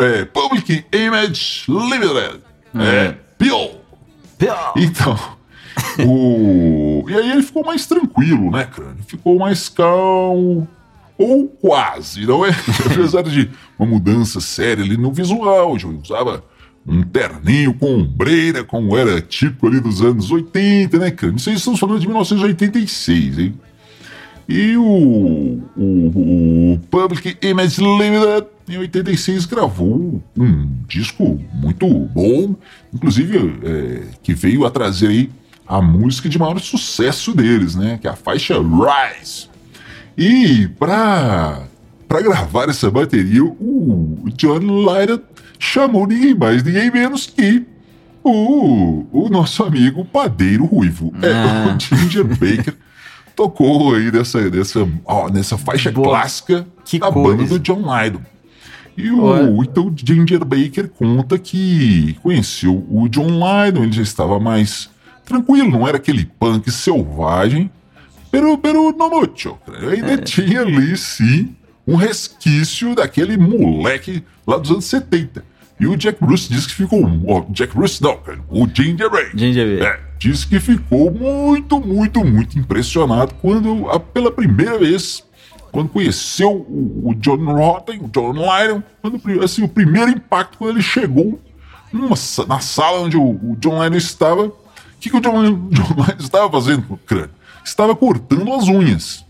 é, 0.00 0.24
Public 0.24 0.84
Image 0.92 1.64
Limited, 1.68 2.40
é, 2.74 3.06
é 3.06 3.18
Peel. 3.38 3.78
Então, 4.76 5.18
o... 6.06 7.04
e 7.08 7.14
aí 7.14 7.30
ele 7.32 7.42
ficou 7.42 7.64
mais 7.64 7.86
tranquilo, 7.86 8.50
né, 8.50 8.64
cara? 8.64 8.96
Ficou 9.06 9.38
mais 9.38 9.68
calmo, 9.68 10.68
ou 11.18 11.48
quase, 11.48 12.24
não 12.24 12.46
é? 12.46 12.50
Apesar 12.86 13.22
de 13.24 13.50
uma 13.76 13.88
mudança 13.88 14.40
séria 14.40 14.84
ali 14.84 14.96
no 14.96 15.12
visual, 15.12 15.76
já 15.76 15.88
usava 15.88 16.44
um 16.86 17.02
terninho 17.02 17.74
com 17.74 17.96
ombreira, 17.96 18.64
como 18.64 18.96
era 18.96 19.20
típico 19.20 19.66
ali 19.66 19.80
dos 19.80 20.00
anos 20.00 20.30
80, 20.30 20.98
né, 20.98 21.10
cara? 21.10 21.34
Isso 21.36 21.50
aí 21.50 21.56
estamos 21.56 21.80
falando 21.80 22.00
de 22.00 22.06
1986, 22.06 23.38
hein? 23.38 23.54
E 24.48 24.74
o, 24.78 25.60
o, 25.76 26.72
o 26.72 26.80
Public 26.90 27.36
Image 27.42 27.82
Limited, 27.82 28.46
em 28.66 28.78
86, 28.78 29.44
gravou 29.44 30.22
um 30.34 30.68
disco 30.86 31.38
muito 31.52 31.86
bom, 31.86 32.56
inclusive 32.94 33.36
é, 33.62 34.02
que 34.22 34.32
veio 34.32 34.64
a 34.64 34.70
trazer 34.70 35.08
aí 35.08 35.30
a 35.66 35.82
música 35.82 36.30
de 36.30 36.38
maior 36.38 36.58
sucesso 36.60 37.34
deles, 37.34 37.74
né? 37.74 37.98
Que 38.00 38.08
é 38.08 38.10
a 38.10 38.16
faixa 38.16 38.54
Rise. 38.58 39.47
E 40.18 40.66
para 40.78 41.62
para 42.08 42.22
gravar 42.22 42.68
essa 42.70 42.90
bateria, 42.90 43.44
o 43.44 44.24
John 44.34 44.58
Lydon 44.60 45.20
chamou 45.58 46.06
ninguém 46.06 46.34
mais, 46.34 46.62
ninguém 46.64 46.90
menos 46.90 47.26
que 47.26 47.64
o, 48.24 49.04
o 49.12 49.28
nosso 49.28 49.62
amigo 49.62 50.04
Padeiro 50.06 50.64
Ruivo. 50.64 51.12
É, 51.22 51.30
Ah. 51.32 51.76
o 51.76 51.78
Ginger 51.78 52.24
Baker 52.24 52.74
tocou 53.36 53.94
aí 53.94 54.10
nessa, 54.10 54.48
nessa, 54.50 54.88
ó, 55.04 55.28
nessa 55.28 55.58
faixa 55.58 55.92
Boa. 55.92 56.08
clássica 56.08 56.66
Que 56.84 56.98
da 56.98 57.12
cores. 57.12 57.36
banda 57.38 57.48
do 57.50 57.58
John 57.58 57.80
Lydon. 57.82 58.20
E 58.96 59.10
o, 59.10 59.22
Olha. 59.22 59.62
então 59.62 59.86
o 59.88 59.94
Ginger 59.94 60.44
Baker 60.44 60.88
conta 60.88 61.38
que 61.38 62.16
conheceu 62.22 62.84
o 62.90 63.06
John 63.08 63.28
Lydon, 63.28 63.84
ele 63.84 63.92
já 63.92 64.02
estava 64.02 64.40
mais 64.40 64.88
tranquilo, 65.26 65.70
não 65.70 65.86
era 65.86 65.98
aquele 65.98 66.24
punk 66.24 66.70
selvagem, 66.70 67.70
pero, 68.30 68.56
pero 68.58 68.92
no 68.92 69.08
mucho. 69.10 69.54
cara. 69.66 69.90
Ainda 69.90 70.12
É. 70.12 70.16
tinha 70.18 70.60
ali, 70.62 70.96
sim, 70.96 71.54
um 71.86 71.96
resquício 71.96 72.94
daquele 72.94 73.36
moleque 73.36 74.22
lá 74.46 74.58
dos 74.58 74.70
anos 74.70 74.84
70. 74.84 75.44
E 75.80 75.86
o 75.86 75.96
Jack 75.96 76.18
Bruce 76.24 76.48
disse 76.52 76.66
que 76.68 76.74
ficou. 76.74 77.04
ó, 77.28 77.44
Jack 77.50 77.74
Bruce 77.74 78.02
não, 78.02 78.16
cara, 78.18 78.38
o 78.48 78.66
Ginger 78.66 79.10
Baker. 79.10 79.30
Ginger 79.38 79.78
Baker. 79.78 79.86
É, 79.86 80.00
disse 80.18 80.46
que 80.46 80.58
ficou 80.58 81.10
muito, 81.12 81.78
muito, 81.80 82.24
muito 82.24 82.58
impressionado 82.58 83.32
quando, 83.40 83.88
a- 83.88 84.00
pela 84.00 84.30
primeira 84.32 84.76
vez, 84.78 85.22
quando 85.70 85.88
conheceu 85.88 86.50
o, 86.50 87.10
o 87.10 87.14
John 87.14 87.44
Rotten, 87.44 88.00
o 88.02 88.08
John 88.08 88.32
Lydon, 88.32 88.82
quando, 89.00 89.20
assim, 89.44 89.62
o 89.62 89.68
primeiro 89.68 90.10
impacto 90.10 90.58
quando 90.58 90.72
ele 90.72 90.82
chegou 90.82 91.40
numa 91.92 92.16
na 92.48 92.58
sala 92.60 93.00
onde 93.02 93.16
o, 93.16 93.22
o 93.22 93.56
John 93.60 93.80
Lydon 93.82 93.96
estava. 93.96 94.46
O 94.46 94.52
que, 95.00 95.08
que 95.10 95.16
o 95.16 95.20
John, 95.20 95.68
John 95.70 95.94
Lydon 95.96 96.16
estava 96.24 96.50
fazendo 96.50 96.82
com 96.82 96.94
o 96.94 96.98
crânio? 96.98 97.30
Estava 97.68 97.94
cortando 97.94 98.50
as 98.54 98.66
unhas. 98.66 99.22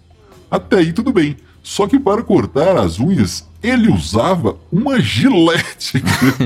Até 0.48 0.76
aí 0.76 0.92
tudo 0.92 1.12
bem. 1.12 1.36
Só 1.60 1.88
que 1.88 1.98
para 1.98 2.22
cortar 2.22 2.76
as 2.76 3.00
unhas, 3.00 3.44
ele 3.62 3.90
usava 3.90 4.56
uma 4.70 5.00
gilete. 5.00 6.02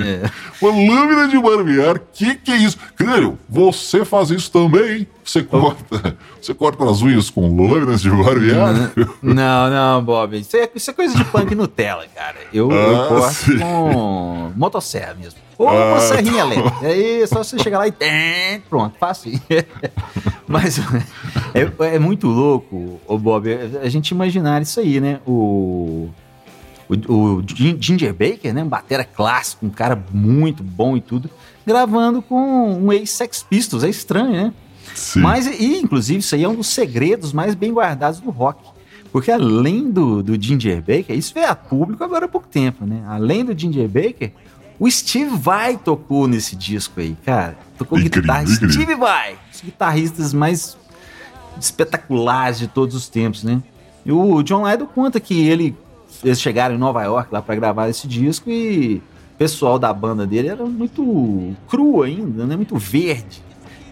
uma 0.61 0.71
lâmina 0.71 1.29
de 1.29 1.39
barbear. 1.39 2.01
Que 2.13 2.35
que 2.37 2.51
é 2.51 2.57
isso? 2.57 2.79
Crânio, 2.97 3.39
você 3.49 4.05
faz 4.05 4.31
isso 4.31 4.51
também? 4.51 5.07
Você 5.25 5.43
corta, 5.43 6.17
você 6.41 6.53
corta 6.53 6.85
as 6.91 7.01
unhas 7.03 7.31
com 7.31 7.43
lâminas 7.57 8.01
de 8.01 8.11
barbear? 8.11 8.93
Não, 9.23 9.71
não, 9.71 10.03
Bob. 10.05 10.39
Isso 10.39 10.57
é, 10.57 10.69
isso 10.75 10.91
é 10.91 10.95
coisa 10.95 11.17
de 11.17 11.25
punk 11.27 11.55
Nutella, 11.55 12.07
cara. 12.15 12.37
Eu, 12.53 12.71
eu 12.71 13.03
Ah, 13.03 13.09
corto 13.09 13.33
sim. 13.35 13.59
com 13.59 14.53
motosserra 14.57 15.15
mesmo. 15.15 15.39
Ou 15.59 15.69
Ah, 15.69 15.93
uma 15.93 16.01
serrinha 16.01 16.45
tá. 16.45 16.87
Aí 16.87 17.23
é 17.23 17.27
só 17.27 17.45
você 17.45 17.59
chegar 17.59 17.79
lá 17.79 17.87
e. 17.87 17.93
tem, 17.93 18.61
Pronto, 18.69 18.97
fácil. 18.99 19.33
Mas 20.49 20.79
é, 21.55 21.95
é 21.95 21.99
muito 21.99 22.27
louco, 22.27 23.01
Bob, 23.21 23.49
a 23.83 23.89
gente 23.89 24.11
imaginar 24.11 24.61
isso 24.63 24.81
aí, 24.81 25.01
né? 25.01 25.21
O. 25.27 26.09
O, 27.09 27.39
o 27.39 27.43
Gin- 27.47 27.77
Ginger 27.81 28.13
Baker, 28.13 28.53
né? 28.55 28.63
Um 28.63 28.69
batera 28.69 29.05
clássico, 29.05 29.65
um 29.67 29.71
cara 29.71 30.03
muito 30.13 30.63
bom 30.63 30.97
e 30.97 31.01
tudo, 31.01 31.29
gravando 31.67 32.21
com 32.23 32.75
um 32.79 32.93
ex-Sex 32.93 33.43
Pistols. 33.49 33.85
É 33.85 33.89
estranho, 33.89 34.33
né? 34.33 34.53
Sim. 34.95 35.21
Mas, 35.21 35.47
e, 35.47 35.79
inclusive, 35.81 36.21
isso 36.21 36.35
aí 36.35 36.45
é 36.45 36.49
um 36.49 36.55
dos 36.55 36.67
segredos 36.69 37.33
mais 37.33 37.55
bem 37.55 37.73
guardados 37.73 38.21
do 38.21 38.31
rock. 38.31 38.63
Porque 39.11 39.31
além 39.31 39.91
do, 39.91 40.23
do 40.23 40.41
Ginger 40.43 40.79
Baker, 40.81 41.17
isso 41.17 41.35
veio 41.35 41.49
a 41.49 41.55
público 41.55 42.03
agora 42.03 42.25
há 42.25 42.29
pouco 42.29 42.49
tempo, 42.49 42.85
né? 42.87 43.03
Além 43.07 43.45
do 43.45 43.57
Ginger 43.59 43.87
Baker, 43.89 44.33
o 44.79 44.91
Steve 44.91 45.37
Vai 45.37 45.77
tocou 45.77 46.27
nesse 46.27 46.57
disco 46.57 46.99
aí, 47.01 47.17
cara. 47.25 47.57
Tocou 47.79 47.99
Incrível, 47.99 48.23
guitarra. 48.23 48.43
incrível. 48.45 48.71
Steve 48.71 48.95
Vai! 48.97 49.37
Os 49.53 49.61
guitarristas 49.61 50.33
mais 50.35 50.77
espetaculares 51.61 52.59
de 52.59 52.67
todos 52.69 52.95
os 52.95 53.09
tempos, 53.09 53.45
né? 53.45 53.63
E 54.05 54.11
o 54.11 54.43
John 54.43 54.69
Lydon 54.69 54.87
conta 54.87 55.21
que 55.21 55.41
ele, 55.47 55.77
eles 56.25 56.41
chegaram 56.41 56.75
em 56.75 56.79
Nova 56.79 57.03
York 57.03 57.29
lá 57.33 57.41
pra 57.43 57.55
gravar 57.55 57.89
esse 57.89 58.07
disco 58.07 58.51
e 58.51 59.03
o 59.35 59.39
pessoal 59.39 59.79
da 59.79 59.93
banda 59.93 60.27
dele 60.27 60.49
era 60.49 60.65
muito 60.65 61.53
cru 61.69 62.03
ainda, 62.03 62.45
né? 62.47 62.57
Muito 62.57 62.77
verde. 62.77 63.43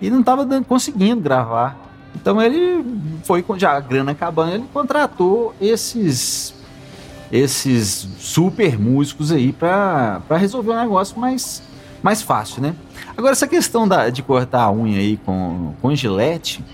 E 0.00 0.08
não 0.10 0.22
tava 0.22 0.44
dando- 0.46 0.64
conseguindo 0.64 1.20
gravar. 1.20 1.76
Então 2.14 2.40
ele 2.40 2.84
foi, 3.24 3.42
com 3.42 3.58
já 3.58 3.76
a 3.76 3.80
grana 3.80 4.12
acabando, 4.12 4.54
ele 4.54 4.64
contratou 4.72 5.54
esses 5.60 6.54
esses 7.32 8.08
super 8.18 8.76
músicos 8.78 9.30
aí 9.30 9.52
pra 9.52 10.20
resolver 10.30 10.72
um 10.72 10.80
negócio 10.80 11.16
mais, 11.18 11.62
mais 12.02 12.20
fácil, 12.22 12.60
né? 12.60 12.74
Agora, 13.16 13.30
essa 13.32 13.46
questão 13.46 13.86
da- 13.86 14.10
de 14.10 14.20
cortar 14.22 14.62
a 14.64 14.72
unha 14.72 14.98
aí 14.98 15.16
com, 15.18 15.72
com 15.80 15.94
gilete, 15.94 16.64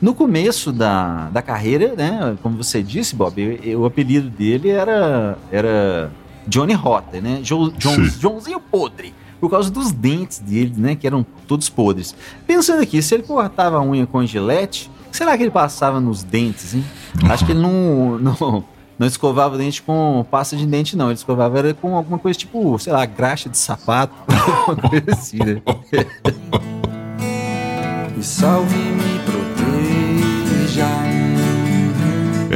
no 0.00 0.14
começo 0.14 0.72
da, 0.72 1.28
da 1.30 1.42
carreira, 1.42 1.94
né? 1.96 2.36
Como 2.42 2.56
você 2.56 2.82
disse, 2.82 3.14
Bob, 3.14 3.40
eu- 3.40 3.58
eu- 3.62 3.80
o 3.80 3.86
apelido 3.86 4.28
dele 4.30 4.68
era, 4.70 5.36
era 5.50 6.10
Johnny 6.46 6.74
Rotter, 6.74 7.22
né? 7.22 7.40
Jo, 7.42 7.70
John- 7.72 7.94
Sim. 7.94 8.04
Joãozinho 8.20 8.60
Podre. 8.60 9.14
Por 9.40 9.50
causa 9.50 9.70
dos 9.70 9.92
dentes 9.92 10.38
dele, 10.38 10.72
né? 10.76 10.94
Que 10.94 11.06
eram 11.06 11.24
todos 11.46 11.68
podres. 11.68 12.14
Pensando 12.46 12.82
aqui, 12.82 13.02
se 13.02 13.14
ele 13.14 13.24
cortava 13.24 13.76
a 13.76 13.82
unha 13.82 14.06
com 14.06 14.24
gilete, 14.24 14.90
será 15.12 15.36
que 15.36 15.42
ele 15.42 15.50
passava 15.50 16.00
nos 16.00 16.22
dentes, 16.22 16.74
hein? 16.74 16.84
Acho 17.28 17.44
que 17.44 17.52
ele 17.52 17.60
não, 17.60 18.18
não, 18.22 18.64
não 18.98 19.06
escovava 19.06 19.54
o 19.56 19.58
dente 19.58 19.82
com 19.82 20.24
pasta 20.30 20.56
de 20.56 20.64
dente, 20.64 20.96
não. 20.96 21.06
Ele 21.06 21.14
escovava 21.14 21.58
era 21.58 21.74
com 21.74 21.94
alguma 21.94 22.18
coisa 22.18 22.38
tipo, 22.38 22.78
sei 22.78 22.92
lá, 22.92 23.04
graxa 23.04 23.50
de 23.50 23.58
sapato, 23.58 24.14
alguma 24.66 24.88
coisa 24.88 25.10
assim, 25.12 25.36
né? 25.38 25.60
Me 28.16 28.22
salve, 28.22 28.76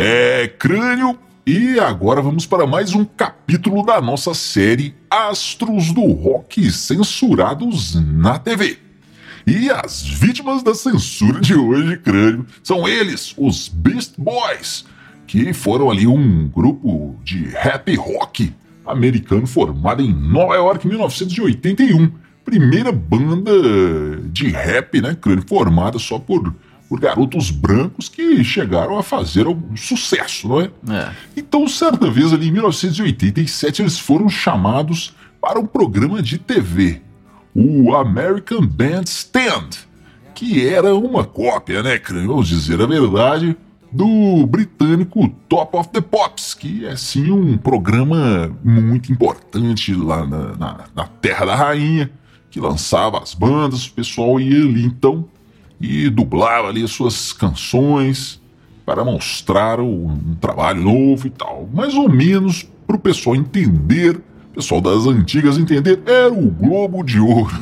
É, 0.01 0.47
crânio. 0.47 1.19
E 1.45 1.81
agora 1.81 2.23
vamos 2.23 2.47
para 2.47 2.69
mais 2.69 2.95
um 2.95 3.05
capítulo 3.05 3.85
da 3.85 4.01
nossa 4.01 4.33
série 4.33 4.95
Astros 5.11 5.91
do 5.91 6.05
Rock 6.13 6.71
Censurados 6.71 7.97
na 7.97 8.39
TV. 8.39 8.79
E 9.45 9.69
as 9.69 10.07
vítimas 10.07 10.63
da 10.63 10.73
censura 10.73 11.41
de 11.41 11.57
hoje, 11.57 11.97
crânio, 11.97 12.47
são 12.63 12.87
eles, 12.87 13.35
os 13.37 13.67
Beast 13.67 14.15
Boys, 14.17 14.85
que 15.27 15.53
foram 15.53 15.91
ali 15.91 16.07
um 16.07 16.47
grupo 16.47 17.19
de 17.25 17.49
rap 17.49 17.93
rock 17.97 18.55
americano 18.87 19.49
formado 19.49 20.01
em 20.01 20.15
Nova 20.15 20.55
York 20.55 20.87
em 20.87 20.91
1981. 20.91 22.13
Primeira 22.45 22.93
banda 22.93 23.51
de 24.31 24.49
rap, 24.49 25.01
né, 25.01 25.17
crânio, 25.21 25.45
formada 25.45 25.99
só 25.99 26.21
por, 26.21 26.55
por 26.89 26.99
garotos 27.01 27.51
brancos 27.51 28.09
que 28.09 28.43
chegaram 28.43 28.99
a 28.99 29.03
fazer 29.03 29.47
algum 29.47 29.77
sucesso, 29.77 30.49
não 30.49 30.61
é? 30.61 30.71
É. 30.91 31.11
Então, 31.37 31.69
certa 31.69 32.11
vez 32.11 32.33
ali 32.33 32.49
em 32.49 32.53
1987, 32.53 33.83
eles 33.83 33.99
foram 33.99 34.29
chamados 34.29 35.15
para 35.41 35.59
um 35.61 35.67
programa 35.67 36.23
de 36.23 36.39
TV, 36.39 37.03
o 37.55 37.95
American 37.95 38.67
Bandstand, 38.67 39.69
que 40.35 40.67
era 40.67 40.95
uma 40.95 41.25
cópia, 41.25 41.83
né, 41.83 42.01
vamos 42.27 42.49
dizer 42.49 42.81
a 42.81 42.87
verdade, 42.87 43.57
do 43.91 44.47
britânico 44.47 45.29
Top 45.49 45.77
of 45.77 45.89
the 45.91 46.01
Pops, 46.01 46.55
que 46.55 46.85
é 46.87 46.95
sim 46.97 47.31
um 47.31 47.57
programa 47.57 48.51
muito 48.63 49.11
importante 49.13 49.95
lá 49.95 50.27
na, 50.27 50.57
na- 50.57 50.85
na 50.95 51.05
Terra 51.07 51.47
da 51.47 51.55
Rainha, 51.55 52.11
que 52.51 52.61
lançava 52.61 53.19
as 53.23 53.35
bandas, 53.35 53.87
o 53.87 53.93
pessoal 53.93 54.39
ia 54.41 54.59
ali 54.65 54.85
então 54.85 55.27
e 55.81 56.11
dublava 56.11 56.69
ali 56.69 56.83
as 56.83 56.91
suas 56.91 57.33
canções 57.33 58.41
para 58.85 59.05
mostrar 59.05 59.81
um, 59.81 60.07
um 60.13 60.35
trabalho 60.41 60.83
novo 60.83 61.27
e 61.27 61.31
tal. 61.31 61.69
Mais 61.73 61.95
ou 61.95 62.09
menos 62.09 62.67
para 62.87 62.97
o 62.97 62.99
pessoal 62.99 63.37
entender, 63.37 64.21
pessoal 64.55 64.81
das 64.81 65.07
antigas 65.07 65.57
entender, 65.57 66.01
era 66.07 66.33
o 66.33 66.51
Globo 66.51 67.05
de 67.05 67.21
Ouro. 67.21 67.55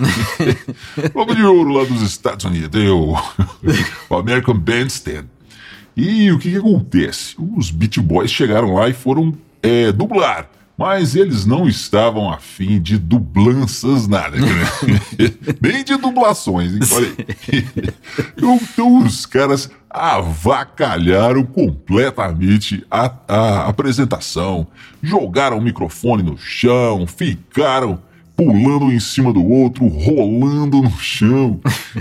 Globo 1.13 1.35
de 1.35 1.43
Ouro 1.43 1.71
lá 1.71 1.85
dos 1.85 2.01
Estados 2.01 2.45
Unidos, 2.45 2.81
o, 2.89 3.15
o 4.09 4.17
American 4.17 4.57
Bandstand. 4.57 5.27
E 5.97 6.31
o 6.31 6.39
que, 6.39 6.51
que 6.51 6.57
acontece? 6.57 7.35
Os 7.39 7.71
Beat 7.71 7.99
Boys 7.99 8.31
chegaram 8.31 8.75
lá 8.75 8.89
e 8.89 8.93
foram 8.93 9.35
é, 9.63 9.91
dublar. 9.93 10.49
Mas 10.77 11.17
eles 11.17 11.47
não 11.47 11.67
estavam 11.67 12.31
afim 12.31 12.81
de 12.81 12.99
dublanças, 12.99 14.07
nada. 14.07 14.37
né? 14.37 14.47
Nem 15.61 15.83
de 15.83 15.97
dublações, 15.97 16.73
hein? 16.75 16.81
Olha. 16.93 17.95
Então 18.39 18.99
os 18.99 19.25
caras 19.25 19.71
avacalharam 19.89 21.45
completamente 21.45 22.85
a, 22.91 23.11
a 23.27 23.69
apresentação. 23.69 24.67
Jogaram 25.03 25.59
o 25.59 25.63
microfone 25.63 26.23
no 26.23 26.37
chão, 26.37 27.07
ficaram 27.07 27.99
pulando 28.37 28.85
um 28.85 28.93
em 28.93 29.01
cima 29.01 29.33
do 29.33 29.43
outro, 29.43 29.87
rolando 29.87 30.83
no 30.83 30.91
chão 30.99 31.59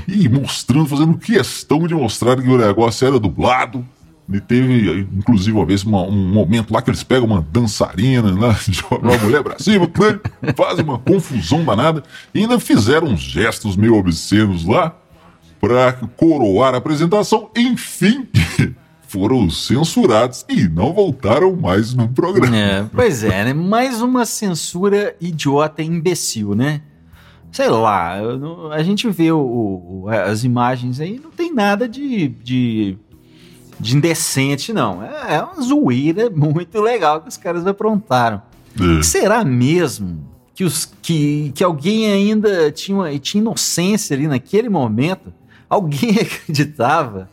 e 0.07 0.27
mostrando, 0.27 0.89
fazendo 0.89 1.17
questão 1.17 1.88
de 1.88 1.95
mostrar 1.95 2.35
que 2.35 2.49
o 2.49 2.57
negócio 2.57 3.07
era 3.07 3.17
dublado. 3.17 3.85
E 4.31 4.39
teve, 4.41 5.07
inclusive, 5.13 5.51
uma 5.55 5.65
vez 5.65 5.83
uma- 5.83 6.01
um 6.01 6.31
momento 6.33 6.73
lá 6.73 6.81
que 6.81 6.89
eles 6.89 7.03
pegam 7.03 7.27
uma 7.27 7.45
dançarina, 7.51 8.31
né, 8.31 8.55
jogam 8.67 9.09
uma 9.11 9.17
mulher 9.19 9.43
pra 9.43 9.59
cima, 9.59 9.85
né, 9.85 10.53
fazem 10.55 10.83
uma 10.83 10.97
confusão 10.97 11.63
danada 11.63 12.01
e 12.33 12.39
ainda 12.39 12.59
fizeram 12.59 13.07
uns 13.09 13.19
gestos 13.21 13.75
meio 13.75 13.95
obscenos 13.95 14.65
lá 14.65 14.95
para 15.61 15.93
coroar 16.17 16.73
a 16.73 16.77
apresentação, 16.77 17.49
enfim, 17.55 18.27
foram 19.07 19.47
censurados 19.49 20.43
e 20.49 20.67
não 20.67 20.91
voltaram 20.91 21.55
mais 21.55 21.93
no 21.93 22.07
programa. 22.09 22.55
É, 22.57 22.83
pois 22.93 23.23
é, 23.23 23.45
né? 23.45 23.53
Mais 23.53 24.01
uma 24.01 24.25
censura 24.25 25.15
idiota 25.21 25.83
e 25.83 25.85
imbecil, 25.85 26.55
né? 26.55 26.81
Sei 27.51 27.69
lá, 27.69 28.17
a 28.73 28.83
gente 28.83 29.09
vê 29.09 29.31
o- 29.31 29.38
o- 30.03 30.09
as 30.09 30.43
imagens 30.43 30.99
aí, 30.99 31.21
não 31.23 31.31
tem 31.31 31.53
nada 31.53 31.88
de, 31.88 32.27
de, 32.27 32.97
de 33.79 33.95
indecente, 33.97 34.71
não. 34.73 35.03
É, 35.03 35.35
é 35.35 35.41
uma 35.43 35.61
zoeira 35.61 36.29
muito 36.29 36.81
legal 36.81 37.21
que 37.21 37.29
os 37.29 37.38
caras 37.38 37.65
aprontaram. 37.67 38.41
É. 38.99 39.03
Será 39.03 39.43
mesmo 39.45 40.23
que, 40.53 40.63
os, 40.63 40.85
que, 41.01 41.51
que 41.55 41.63
alguém 41.63 42.11
ainda 42.11 42.71
tinha, 42.71 42.97
uma- 42.97 43.19
tinha 43.19 43.41
inocência 43.41 44.15
ali 44.15 44.27
naquele 44.27 44.69
momento? 44.69 45.33
Alguém 45.69 46.11
acreditava 46.19 47.29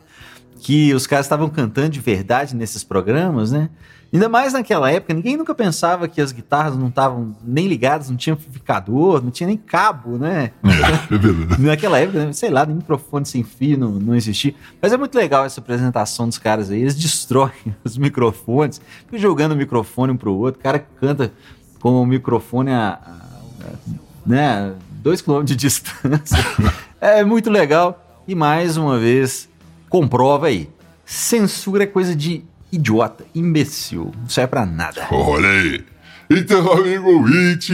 que 0.59 0.93
os 0.93 1.05
caras 1.05 1.25
estavam 1.25 1.49
cantando 1.49 1.89
de 1.89 1.99
verdade 1.99 2.55
nesses 2.55 2.83
programas, 2.83 3.51
né? 3.51 3.69
Ainda 4.13 4.29
mais 4.29 4.53
naquela 4.53 4.91
época, 4.91 5.11
ninguém 5.11 5.35
nunca 5.35 5.55
pensava 5.55 6.07
que 6.07 6.21
as 6.21 6.31
guitarras 6.31 6.77
não 6.77 6.87
estavam 6.89 7.35
nem 7.43 7.67
ligadas, 7.67 8.11
não 8.11 8.15
tinha 8.15 8.35
amplificador, 8.35 9.23
não 9.23 9.31
tinha 9.31 9.47
nem 9.47 9.57
cabo, 9.57 10.17
né? 10.19 10.51
É 11.11 11.17
verdade. 11.17 11.61
Naquela 11.61 11.97
época, 11.99 12.25
né, 12.27 12.31
sei 12.33 12.51
lá, 12.51 12.63
nem 12.65 12.75
microfone 12.75 13.25
sem 13.25 13.43
fio 13.43 13.77
não, 13.77 13.89
não 13.93 14.13
existia. 14.15 14.53
Mas 14.79 14.93
é 14.93 14.97
muito 14.97 15.15
legal 15.15 15.43
essa 15.45 15.59
apresentação 15.59 16.27
dos 16.27 16.37
caras 16.37 16.69
aí. 16.69 16.81
Eles 16.81 16.95
destroem 16.95 17.51
os 17.83 17.97
microfones, 17.97 18.79
ficam 19.05 19.17
jogando 19.19 19.53
o 19.53 19.55
microfone 19.55 20.11
um 20.13 20.17
pro 20.17 20.31
outro. 20.33 20.59
O 20.59 20.63
cara 20.63 20.77
canta 20.99 21.33
com 21.79 22.01
o 22.01 22.05
microfone 22.05 22.69
a, 22.71 22.99
a- 23.03 23.65
a- 23.65 23.93
né, 24.25 24.73
dois 25.01 25.21
quilômetros 25.21 25.55
de 25.57 25.59
distância. 25.67 26.37
é 27.01 27.23
muito 27.23 27.49
legal. 27.49 27.99
E 28.27 28.35
mais 28.35 28.77
uma 28.77 28.99
vez, 28.99 29.49
comprova 29.89 30.47
aí. 30.47 30.69
Censura 31.03 31.83
é 31.83 31.87
coisa 31.87 32.15
de 32.15 32.45
idiota, 32.73 33.25
imbecil. 33.33 34.11
Não 34.17 34.27
serve 34.27 34.49
pra 34.49 34.65
nada. 34.65 35.07
Olha 35.11 35.47
aí. 35.47 35.85
Então, 36.29 36.71
amigo 36.71 37.09
ouvinte, 37.09 37.73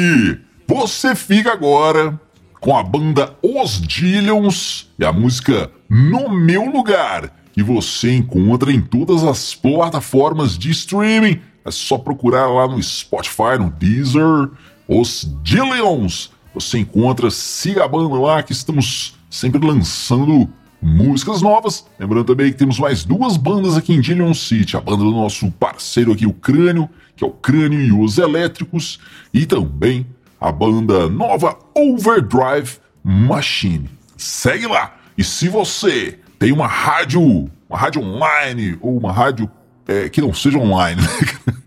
você 0.67 1.15
fica 1.15 1.53
agora 1.53 2.19
com 2.59 2.77
a 2.77 2.83
banda 2.83 3.33
Os 3.41 3.81
Dillions 3.81 4.91
e 4.99 5.05
a 5.05 5.13
música 5.13 5.71
No 5.89 6.29
Meu 6.29 6.65
Lugar, 6.65 7.31
que 7.53 7.63
você 7.63 8.13
encontra 8.13 8.71
em 8.71 8.81
todas 8.81 9.23
as 9.23 9.55
plataformas 9.55 10.57
de 10.57 10.71
streaming. 10.71 11.39
É 11.63 11.71
só 11.71 11.97
procurar 11.97 12.47
lá 12.47 12.67
no 12.67 12.81
Spotify, 12.81 13.57
no 13.59 13.69
Deezer, 13.69 14.49
Os 14.87 15.29
Dillions. 15.41 16.31
Você 16.53 16.79
encontra, 16.79 17.29
siga 17.31 17.85
a 17.85 17.87
banda 17.87 18.13
lá 18.15 18.43
que 18.43 18.51
estamos 18.51 19.13
sempre 19.29 19.65
lançando 19.65 20.49
músicas 20.81 21.41
novas. 21.41 21.85
Lembrando 21.99 22.25
também 22.25 22.51
que 22.51 22.57
temos 22.57 22.79
mais 22.79 23.03
duas 23.03 23.37
bandas 23.37 23.77
aqui 23.77 23.93
em 23.93 24.01
Dillion 24.01 24.33
City. 24.33 24.77
A 24.77 24.81
banda 24.81 25.03
do 25.03 25.11
nosso 25.11 25.51
parceiro 25.51 26.11
aqui, 26.11 26.25
o 26.25 26.33
Crânio, 26.33 26.89
que 27.15 27.23
é 27.23 27.27
o 27.27 27.31
Crânio 27.31 27.79
e 27.79 27.91
os 27.91 28.17
Elétricos. 28.17 28.99
E 29.33 29.45
também 29.45 30.05
a 30.39 30.51
banda 30.51 31.09
nova 31.09 31.57
Overdrive 31.75 32.77
Machine. 33.03 33.89
Segue 34.17 34.67
lá! 34.67 34.95
E 35.17 35.23
se 35.23 35.49
você 35.49 36.17
tem 36.37 36.53
uma 36.53 36.67
rádio, 36.67 37.49
uma 37.69 37.77
rádio 37.77 38.01
online 38.01 38.77
ou 38.79 38.97
uma 38.97 39.11
rádio 39.11 39.49
é, 39.89 40.07
que 40.07 40.21
não 40.21 40.31
seja 40.33 40.59
online, 40.59 41.01
né? 41.01 41.07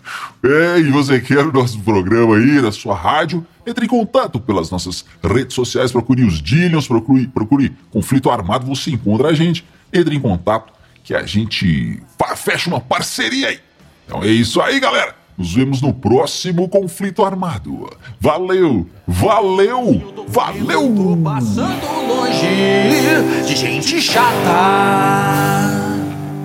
É, 0.44 0.80
e 0.80 0.90
você 0.90 1.20
quer 1.20 1.46
o 1.46 1.52
nosso 1.52 1.78
programa 1.78 2.36
aí, 2.36 2.60
na 2.60 2.72
sua 2.72 2.96
rádio, 2.96 3.46
entre 3.64 3.84
em 3.86 3.88
contato 3.88 4.40
pelas 4.40 4.72
nossas 4.72 5.04
redes 5.22 5.54
sociais, 5.54 5.92
procure 5.92 6.24
os 6.24 6.42
Dillions, 6.42 6.88
procure, 6.88 7.28
procure 7.28 7.72
Conflito 7.92 8.28
Armado, 8.28 8.66
você 8.66 8.90
encontra 8.90 9.28
a 9.28 9.32
gente, 9.32 9.64
entre 9.92 10.16
em 10.16 10.20
contato 10.20 10.72
que 11.04 11.14
a 11.14 11.24
gente 11.24 12.02
fecha 12.34 12.68
uma 12.68 12.80
parceria 12.80 13.50
aí. 13.50 13.60
Então 14.04 14.24
é 14.24 14.26
isso 14.26 14.60
aí, 14.60 14.80
galera. 14.80 15.14
Nos 15.38 15.54
vemos 15.54 15.80
no 15.80 15.94
próximo 15.94 16.68
Conflito 16.68 17.24
Armado. 17.24 17.88
Valeu, 18.20 18.88
valeu, 19.06 20.12
Tô 20.14 20.24
valeu! 20.26 21.20
passando 21.22 21.86
longe 22.08 23.46
de 23.46 23.54
gente 23.54 24.02
chata. 24.02 24.50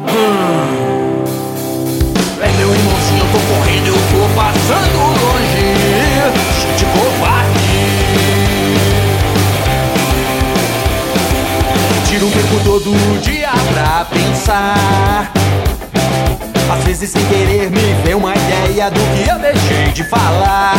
Hum. 0.04 1.07
Tô 3.38 3.54
correndo, 3.54 3.88
eu 3.88 3.94
tô 3.94 4.28
passando 4.36 4.98
longe 5.22 5.68
de 6.78 6.86
covarde. 6.86 7.78
Tiro 12.08 12.28
o 12.28 12.32
tempo 12.32 12.60
todo 12.64 13.22
dia 13.22 13.52
pra 13.74 14.06
pensar. 14.06 15.32
Às 16.72 16.84
vezes 16.84 17.10
sem 17.12 17.24
querer 17.26 17.70
me 17.70 17.94
vem 18.04 18.16
uma 18.16 18.34
ideia 18.34 18.90
do 18.90 19.00
que 19.00 19.30
eu 19.30 19.40
deixei 19.40 19.92
de 19.94 20.04
falar. 20.10 20.74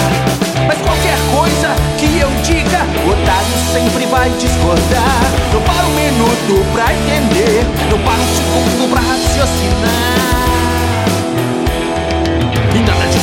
Mas 0.66 0.78
qualquer 0.78 1.18
coisa 1.34 1.74
que 1.98 2.18
eu 2.18 2.28
diga, 2.42 2.80
o 3.06 3.10
otário 3.10 3.56
sempre 3.72 4.06
vai 4.06 4.30
discordar. 4.30 5.22
Não 5.52 5.62
para 5.62 5.86
um 5.86 5.94
minuto 5.94 6.66
pra 6.72 6.92
entender, 6.92 7.64
não 7.90 7.98
para 7.98 8.20
um 8.20 8.26
segundo 8.36 8.90
pra 8.90 9.00
raciocinar. 9.00 10.67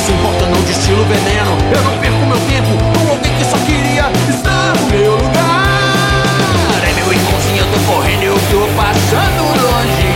E 0.06 0.08
disso 0.08 0.12
importa, 0.12 0.46
não 0.46 0.62
destilo 0.62 1.04
veneno. 1.06 1.58
Eu 1.74 1.82
não 1.82 1.98
perco 1.98 2.26
meu 2.26 2.38
tempo 2.46 2.68
com 2.96 3.10
alguém 3.10 3.34
que 3.34 3.44
só 3.44 3.58
queria 3.58 4.10
estar 4.28 4.74
no 4.76 4.86
meu 4.86 5.12
lugar. 5.16 6.84
É 6.88 6.92
meu 6.94 7.12
irmãozinho, 7.12 7.58
eu 7.58 7.66
tô 7.72 7.78
correndo, 7.92 8.22
eu 8.22 8.34
tô 8.34 8.68
passando 8.76 9.42
longe 9.62 10.12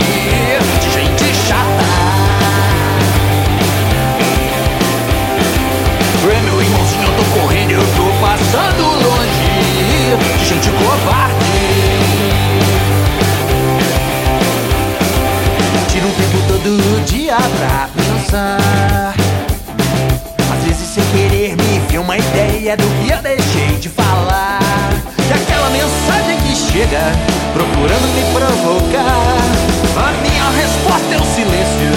de 0.79 0.89
gente 0.93 1.35
chata. 1.45 1.85
É 6.23 6.41
meu 6.41 6.61
irmãozinho, 6.61 7.03
eu 7.03 7.13
tô 7.17 7.23
correndo, 7.41 7.71
eu 7.71 7.85
tô 7.97 8.05
passando 8.25 8.83
longe 9.03 10.15
de 10.37 10.45
gente 10.45 10.69
covarde. 10.69 11.35
Tiro 15.89 16.07
um 16.07 16.11
tempo 16.11 16.37
todo 16.47 17.05
dia 17.05 17.35
pra 17.35 17.89
É 22.63 22.77
do 22.77 22.83
que 22.83 23.09
eu 23.11 23.17
deixei 23.23 23.75
de 23.79 23.89
falar. 23.89 24.59
Daquela 25.27 25.67
mensagem 25.71 26.37
que 26.41 26.55
chega, 26.55 27.11
procurando 27.53 28.07
me 28.13 28.21
provocar. 28.31 29.35
A 29.97 30.11
minha 30.21 30.47
resposta 30.51 31.11
é 31.11 31.17
o 31.17 31.25
silêncio. 31.25 31.89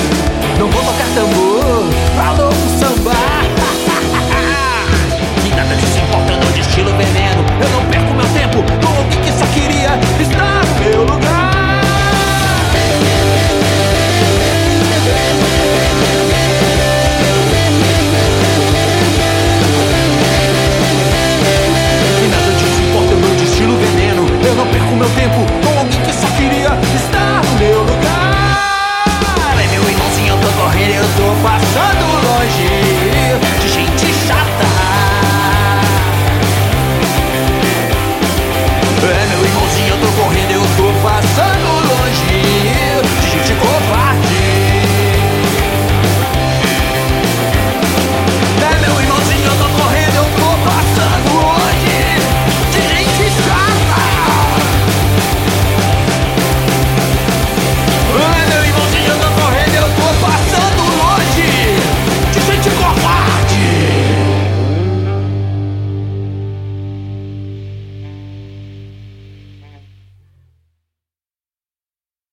Não 0.59 0.66
vou 0.68 0.83
tocar 0.83 1.07
tambor, 1.14 1.85
falou 2.16 2.48
o 2.48 2.79
samba. 2.81 3.12
e 5.44 5.50
nada 5.55 5.77
disso 5.77 5.98
importando 5.98 6.50
de 6.55 6.61
estilo 6.61 6.96
veneno. 6.96 7.44
Eu 7.61 7.68
não 7.68 7.85
perco 7.90 8.14
meu 8.14 8.27
tempo 8.29 8.62
com 8.62 9.03
o 9.03 9.05
que 9.22 9.31
só 9.33 9.44
queria 9.53 9.98
estar. 10.18 10.54
meu 25.05 25.14
tempo. 25.14 25.43